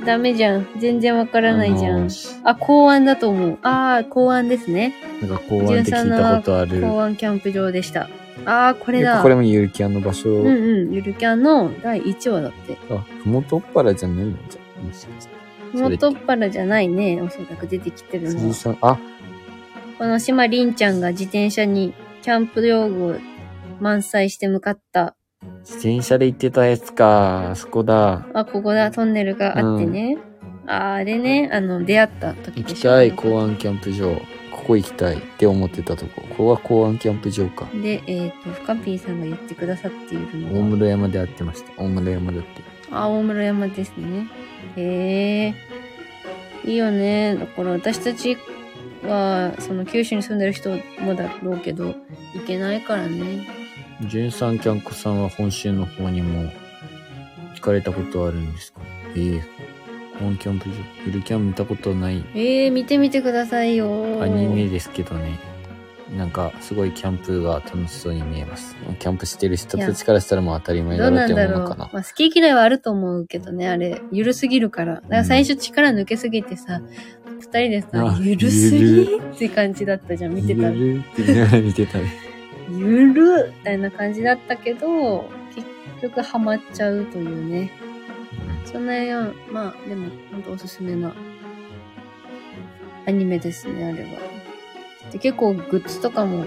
[0.05, 0.67] ダメじゃん。
[0.77, 2.01] 全然わからないじゃん。
[2.01, 2.09] あの
[2.43, 3.57] あ、公安だと思う。
[3.63, 4.93] ああ、公安ですね。
[5.21, 6.81] なんか公安って聞いたことある。
[6.81, 8.09] 公安キャンプ場でした。
[8.45, 9.21] ああ、これだ。
[9.21, 10.29] これもゆるキャンの場所。
[10.29, 10.93] うんうん。
[10.93, 12.77] ゆるキャンの第1話だって。
[12.89, 14.31] あ、ふもとっぱらじゃないの？
[14.49, 15.38] じゃあもしかして。
[15.73, 17.21] 元っ腹じゃないね。
[17.21, 18.99] おそらく出てきてるのさん、あ、
[19.97, 23.15] この島凛ちゃんが自転車にキャンプ用具を
[23.79, 25.15] 満載して向かった。
[25.59, 27.51] 自転車で行ってたやつか。
[27.51, 28.25] あそこだ。
[28.33, 30.17] あ、ここだ、トンネルがあってね。
[30.67, 34.15] あー、あれね、あの、出会った時行でしょきたい、公安キャンプ場。
[34.51, 36.21] ここ行きたいって思ってたとこ。
[36.21, 37.67] ここは公安キャンプ場か。
[37.81, 41.81] で、えっ、と、深ピーさんが言ってくださっているの大は、室山で会ってました。
[41.81, 42.78] 大室山だって。
[42.91, 44.27] あ、大室山ですね。
[44.75, 45.53] へ
[46.65, 46.69] え。
[46.69, 47.35] いいよね。
[47.35, 48.37] だから私たち
[49.03, 51.95] は、その九州に住んでる人もだろうけど、
[52.35, 53.47] 行けないからね。
[54.07, 56.51] 純さんキャンコさんは本州の方にも
[57.55, 58.81] 行かれたことあるんですか？
[59.15, 59.41] ええ
[60.19, 60.75] 公安キャンプ場。
[61.05, 64.21] ゆるキャン見たことないええ見てみてくださいよ。
[64.21, 65.37] アニメですけどね。
[66.17, 68.75] なんか、すごいキャンプが楽しそうに見えます。
[68.99, 71.53] キャンプしてる人たちからしたらもう当たり前だろうってなんだろう。
[71.55, 71.89] 思うのかな。
[71.93, 74.95] まあ、好き嫌いはあると思うけどね、あれ、ゆるすぎるから。
[74.95, 76.81] だから最初力抜けすぎてさ、
[77.39, 80.69] 二人でさあ、ゆるすぎゆって感じだったじゃん、見てたら。
[80.71, 82.11] ゆるって言いながら見てたね。
[82.71, 85.67] ゆるみたいな感じだったけど、結
[86.01, 87.71] 局ハマっちゃうというね。
[88.65, 91.13] そんなよう、まあ、でも、ほんとおすすめな
[93.07, 94.38] アニメですね、あれは。
[95.11, 96.45] で、結構グッズとかも、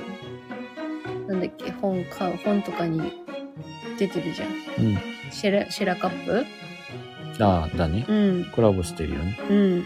[1.28, 3.12] なんだっけ、本買う、本とかに
[3.98, 4.48] 出てるじゃん。
[4.84, 4.98] うん。
[5.30, 6.44] シェラ、シェラカップ？
[7.40, 8.04] ああ、だね。
[8.08, 9.38] うん、コラボしてるよね。
[9.48, 9.84] うん。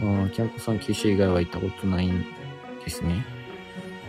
[0.00, 2.24] ああ、キャンコさん九州以外は行ったことないん
[2.84, 3.24] ですね。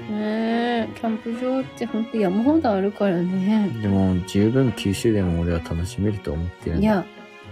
[0.10, 3.70] ねえ、キャンプ場ってほんと山ほどあるからね。
[3.82, 7.06] でも、十分九州でも俺は楽しめると思ってるんだいや、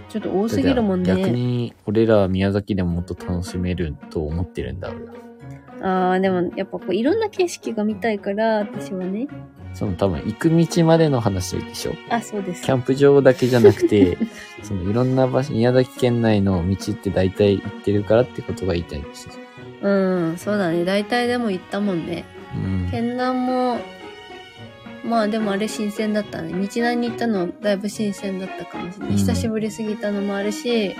[0.08, 1.14] ちょっと多すぎるもんね。
[1.14, 5.25] 逆に、俺ら宮崎でももっと楽しめると思ってるんだ、俺は。
[5.82, 9.28] ああ、でもやっぱこういろんな景色が見たいから、私はね。
[9.74, 12.62] その多分、行く道までの話でしょあ、そうです。
[12.62, 14.16] キャンプ場だけじゃなくて、
[14.62, 19.34] そのいろんな場所、宮崎県内の道って大体行ってるからってことが言いたいんですよ。
[19.82, 19.90] う
[20.32, 20.84] ん、そうだね。
[20.84, 22.24] 大体でも行ったもんね。
[22.54, 22.88] うん。
[22.90, 23.78] 県南も、
[25.04, 26.52] まあでもあれ新鮮だったね。
[26.52, 29.10] 道南に行ったのだいぶ新鮮だったかもしれない。
[29.10, 30.96] うん久しぶりすぎたのもあるし、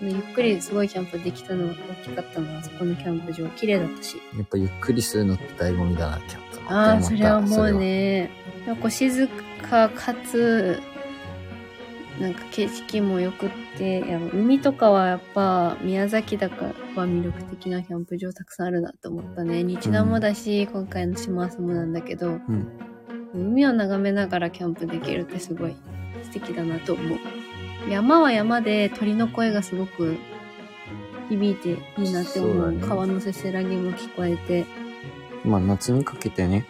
[0.00, 3.48] ゆっくりすごいキャンプできたの大きかったのは、そこのキャンプ場。
[3.50, 4.16] 綺麗だったし。
[4.36, 8.30] やっぱゆっくりするのって醍醐味だな、キャンプああ、って思ったそれはもうね。
[8.66, 9.28] なんか静
[9.68, 10.80] かかつ、
[12.20, 19.62] なんか景色も良くって、いや海とかはやっぱ宮崎だからは魅力的なキャンプ場たくさんあるなと思ったね。
[19.62, 22.68] 日南もだし、今回の島朝もなんだけど、うん。
[23.34, 25.76] 海を眺めながらキャンプできるってすごい
[26.22, 27.18] 素敵だなと思う。
[27.88, 30.16] 山は山で鳥の声がすごく
[31.28, 31.70] 響いて
[32.00, 32.54] いいなって思う。
[32.54, 34.64] そうだね川のせせらぎも聞こえて。
[35.44, 36.64] まあ夏にかけてね、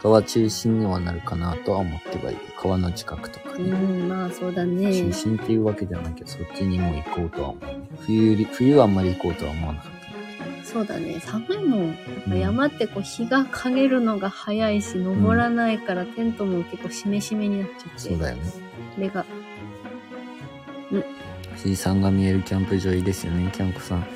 [0.00, 2.40] 川中心にはなるかなとは思ってはいる。
[2.56, 3.70] 川の近くとかうね。
[3.70, 5.12] ん、まあそうだね中。
[5.12, 7.80] 心っていうわけではないけど、そっちにも行こうとは思うね。
[8.00, 10.02] 冬より、冬はあんまり行こうとは思わなかった。
[10.64, 11.20] そうだね。
[11.20, 11.86] 寒いもん。
[11.88, 11.96] やっ
[12.28, 17.98] ぱ山ってこう日が陰るのが早いし、登らないからテントも結構しめしめになっちゃって。
[17.98, 18.42] そうだよね。
[18.94, 19.26] それが、
[20.92, 24.06] 富士山が見えるキャンプ場いいですよね、キャンプさん。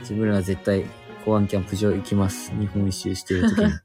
[0.00, 0.84] 自分らは絶対、
[1.24, 2.52] 公安キャンプ場行きます。
[2.58, 3.72] 日本一周してる時に。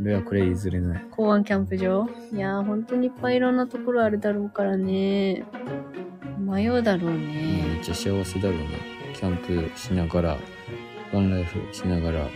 [0.00, 1.04] 俺はこれ譲れない。
[1.10, 2.08] 公安キャンプ場？
[2.32, 5.44] いやー、本当にいっぱいいろんなところあるだろうからね。
[6.38, 7.84] 迷うだろうめねっ。
[7.84, 8.64] ちゃ幸せだろうな。
[9.14, 10.38] キャンプしながら、
[11.12, 12.28] ワンライフしながら、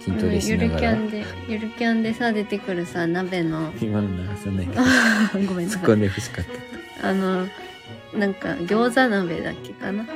[0.00, 0.92] 筋トレしゆながら。
[0.92, 4.76] るキャンで、ゆるキャンでさ、出てくるさ、鍋の、 今の流さないで。
[5.46, 5.82] ごめんな突っさい。
[5.82, 6.44] 込んで欲しかっ
[7.02, 7.46] あの、
[8.16, 10.06] なんか、餃子鍋だっけかな？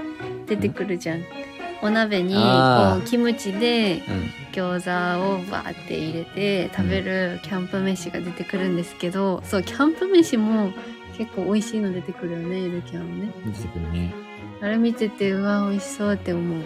[0.46, 1.24] 出てくるじゃん。
[1.82, 2.40] お鍋に、こ
[2.98, 4.02] う、キムチで。
[4.50, 4.90] 餃子
[5.34, 10.72] をバーって入れて食べるキャンプ飯が出てくるんですけど、そう、キャンプ飯も
[11.16, 13.30] 結構美味しいの出てくるよね、ゆるキャンはね。
[13.46, 14.12] 出てくるね。
[14.60, 16.62] あれ見てて、うわ、美味しそうって思う。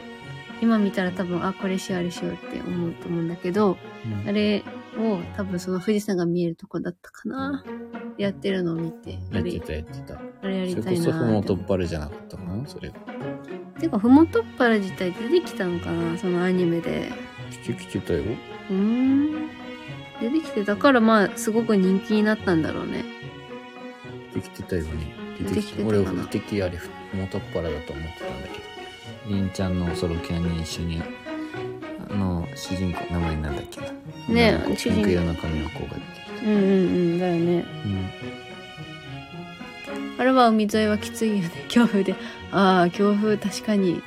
[0.62, 3.76] 今見たら多分、あ、これしよう、あれしようって思うと思うんだけど、
[4.06, 4.62] うんあれ
[4.98, 7.64] を多分その富士山が見えるとこだったかな。
[8.18, 10.20] やってるのを見て、やって、たやってた。
[10.42, 12.66] あれやりそれこそたいなーってふもとっぱるじゃなかったかな？
[12.66, 12.94] それが。
[13.80, 16.18] てか、ふもとっぱら自体出てきたのかな？
[16.18, 17.10] そのアニメで。
[17.50, 18.22] 来て来てたよ。
[18.70, 19.48] うーん。
[20.20, 23.04] 出てきて、だからまあ、すごく人気になったんだろうね。
[24.34, 25.14] できてたよね。
[25.38, 28.64] 出てきてたか俺、な不敵あれ、ふもとっぱらだと思ってたんだけど。
[29.26, 31.02] りんちゃんのソロキャンに一緒に、
[32.10, 33.86] あの、主人公、名前なんだっけな？
[34.28, 36.46] ね主人公ピンク色の髪の子が出てきた。
[36.46, 36.64] うんうんう
[37.14, 37.64] ん、だよね。
[40.18, 41.50] あれは海沿いはきついよね。
[41.68, 42.14] 強風で。
[42.52, 43.94] ああ、強風確かに。
[43.94, 44.02] うん。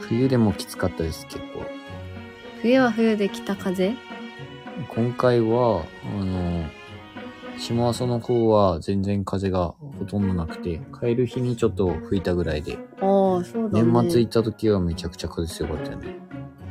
[0.00, 1.64] 冬でもきつかったです、結構。
[2.62, 3.92] 冬は冬で北風？
[4.88, 5.84] 今回は、
[6.18, 6.64] あの、
[7.58, 13.84] 島阿蘇の方は全然風がほとんどなくて、帰る日にちょっと吹いたぐらいで、ああ、そうだね。
[13.84, 16.16] 年末行った時はめちゃくちゃ風強かったよね。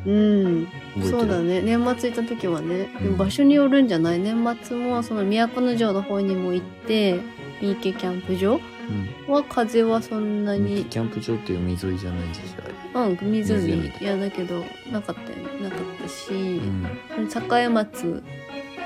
[0.05, 0.67] うん。
[1.03, 1.61] そうだね。
[1.61, 2.67] 年末行った時はね。
[2.77, 7.19] でうんも場所によるんじゃない年末もその都城の方にも行って、
[7.61, 8.59] 三池キャンプ場
[9.27, 9.33] うん。
[9.33, 12.63] は風はそんなに、キャンプ場って海沿いじゃないでしょ、
[12.95, 13.09] あれ。
[13.09, 13.75] うん、湖。
[13.75, 15.63] いや、だけど、なかったよね。
[15.63, 16.87] なかったし、うん。
[17.59, 18.23] 栄松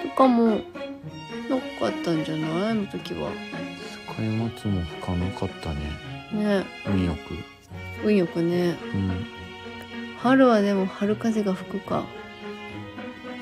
[0.04, 0.60] とかもな
[1.80, 2.72] かったんじゃない？
[2.72, 3.32] あの時は。
[4.16, 5.76] 使い松も吹かなかったね。
[6.34, 8.06] ね運よく。
[8.06, 8.76] 運よくね。
[8.94, 9.26] うん。
[10.26, 12.04] 春はでも春風が吹くか。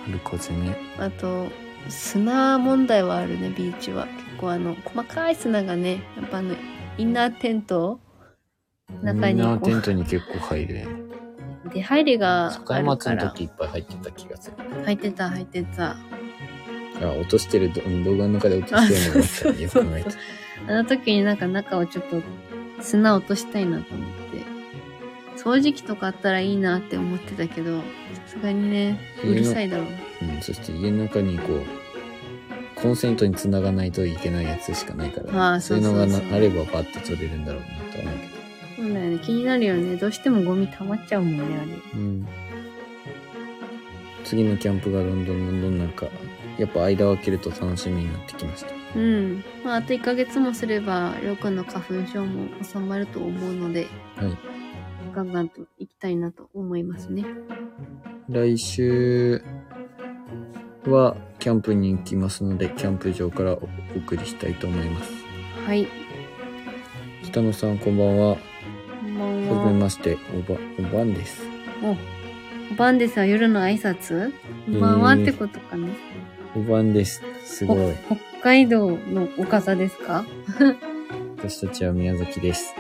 [0.05, 0.75] 春風ね。
[0.97, 1.47] あと、
[1.87, 4.05] 砂問題はあるね、ビーチは。
[4.05, 6.55] 結構あの、細かい砂がね、やっぱあの、
[6.97, 8.01] インナーテント
[9.01, 10.87] 中にみんなこテントに結構入るね。
[11.65, 13.29] う、出入りがあるから。
[13.29, 14.83] 時いっぱい入ってた気がする。
[14.83, 15.91] 入ってた、入ってた。
[15.91, 15.95] あ、
[17.17, 19.61] 落としてるど、動画の中で落としてるのがあったね。
[19.61, 20.73] よく考えた。
[20.73, 22.21] あの時になんか中をちょっと
[22.81, 24.22] 砂落としたいなと思って。
[25.43, 27.83] 掃除機とかあったらいいなって思ってたけど、さ
[28.27, 29.87] すがにね、うるさいだろう。
[30.21, 31.63] うん、そして家の中にこう、
[32.75, 38.43] コンセントに繋がないといけないやつしかないから、あーそういうのがあればバッて取れるんだろうなとは思うけど。
[38.77, 39.19] そうだよね。
[39.19, 39.95] 気になるよね。
[39.97, 41.71] どうしてもゴミ溜まっちゃうもんね、あれ。
[41.93, 42.27] うん。
[44.23, 46.07] 次のキャンプがどんどんどんどんなんか、
[46.57, 48.71] やっぱ間を空けると楽しみになってきました。
[48.95, 49.43] うん。
[49.63, 54.52] まあ、あと1ヶ月もすれば、りょうくんの花粉症も収まると思うので、はい。
[55.15, 57.25] ガンガンと行きたいなと思いますね。
[58.29, 59.43] 来週
[60.85, 65.11] はキャンプに行きますので、キャンプ場からお送りしたいと思います。
[65.65, 65.87] はい。
[67.23, 68.37] 北野さんこんばんは。
[69.01, 69.73] こんばんはじめは。
[69.73, 71.43] まして、おば、おばんです。
[71.83, 71.91] お、
[72.73, 74.31] おばんですは夜の挨拶？
[74.65, 75.89] こんばんはってことかね。
[76.55, 77.21] おばんです。
[77.45, 77.77] すごい。
[78.09, 80.25] お北海道のお方ですか？
[81.37, 82.73] 私たちは宮崎です。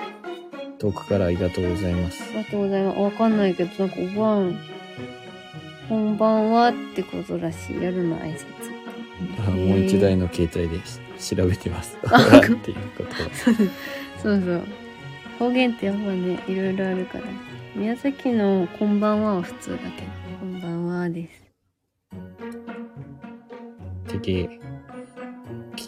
[0.83, 2.27] 遠くからありがとうございますあ。
[2.39, 2.99] りがとうございます。
[2.99, 4.59] わかんないけど、なんかおばん、
[5.87, 7.81] こんばんはってことらしい。
[7.81, 8.43] 夜の挨拶。
[9.47, 11.97] あもう一台の携帯でし調べてます。
[12.11, 13.15] あっていうこと
[14.21, 14.61] そうそう。
[15.39, 17.23] 方言ってやっぱね、いろいろあるから。
[17.75, 19.89] 宮崎のこんばんはは普通だけど、
[20.41, 21.43] こんばんはです。
[24.11, 24.59] てけ、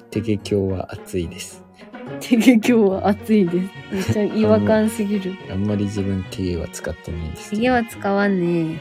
[0.10, 1.65] 手毛今日は暑いです。
[2.20, 3.70] 手毛今日は暑いです。
[3.92, 5.36] めっちゃ違和感すぎる。
[5.52, 7.52] あんまり自分手毛は使ってないんです。
[7.52, 8.80] 手毛は使わんね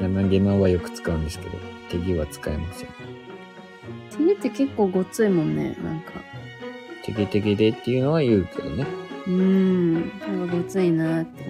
[0.00, 1.58] 柳毛のはよく使うんですけど、
[1.90, 2.88] 手毛は使えません。
[4.10, 6.12] 手毛って結構ごついもんね、なんか。
[7.04, 8.86] 手毛手毛でっていうのは言うけどね。
[9.26, 9.94] うーん。
[9.94, 11.44] なんかごついなって。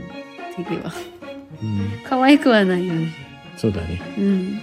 [0.56, 0.92] 手毛は。
[1.62, 1.90] うん。
[2.04, 3.12] 可愛くはないよね。
[3.56, 4.00] そうだね。
[4.18, 4.60] うん。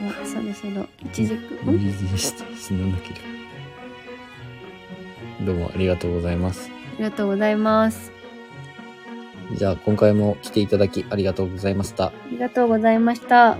[0.00, 1.36] あ、そろそろ、一軸。
[1.64, 3.37] 無ん理強いして死ななければ。
[5.48, 6.70] どうもありがとうございます。
[6.70, 8.12] ありがとうございます。
[9.56, 12.08] じゃあ今回も来ていただきありがとうございました。
[12.08, 13.56] ありがとうございました。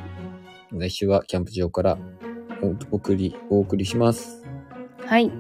[0.71, 1.99] 来週はキャンプ場から
[2.91, 4.47] お送り、お送りします。
[5.07, 5.33] はい。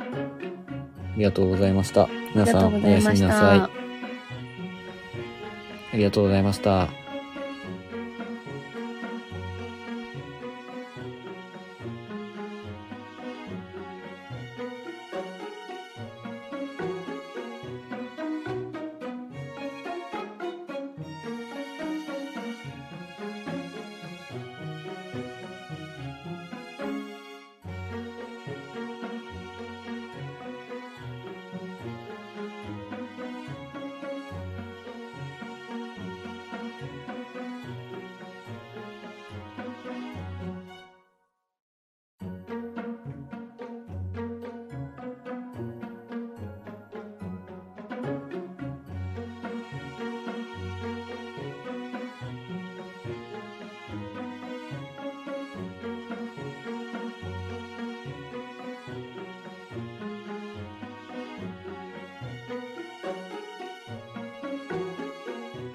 [0.00, 2.08] ありがとうございました。
[2.34, 3.58] 皆さんおやすみなさい。
[3.58, 3.70] たあ。
[5.92, 7.03] りがとうございました。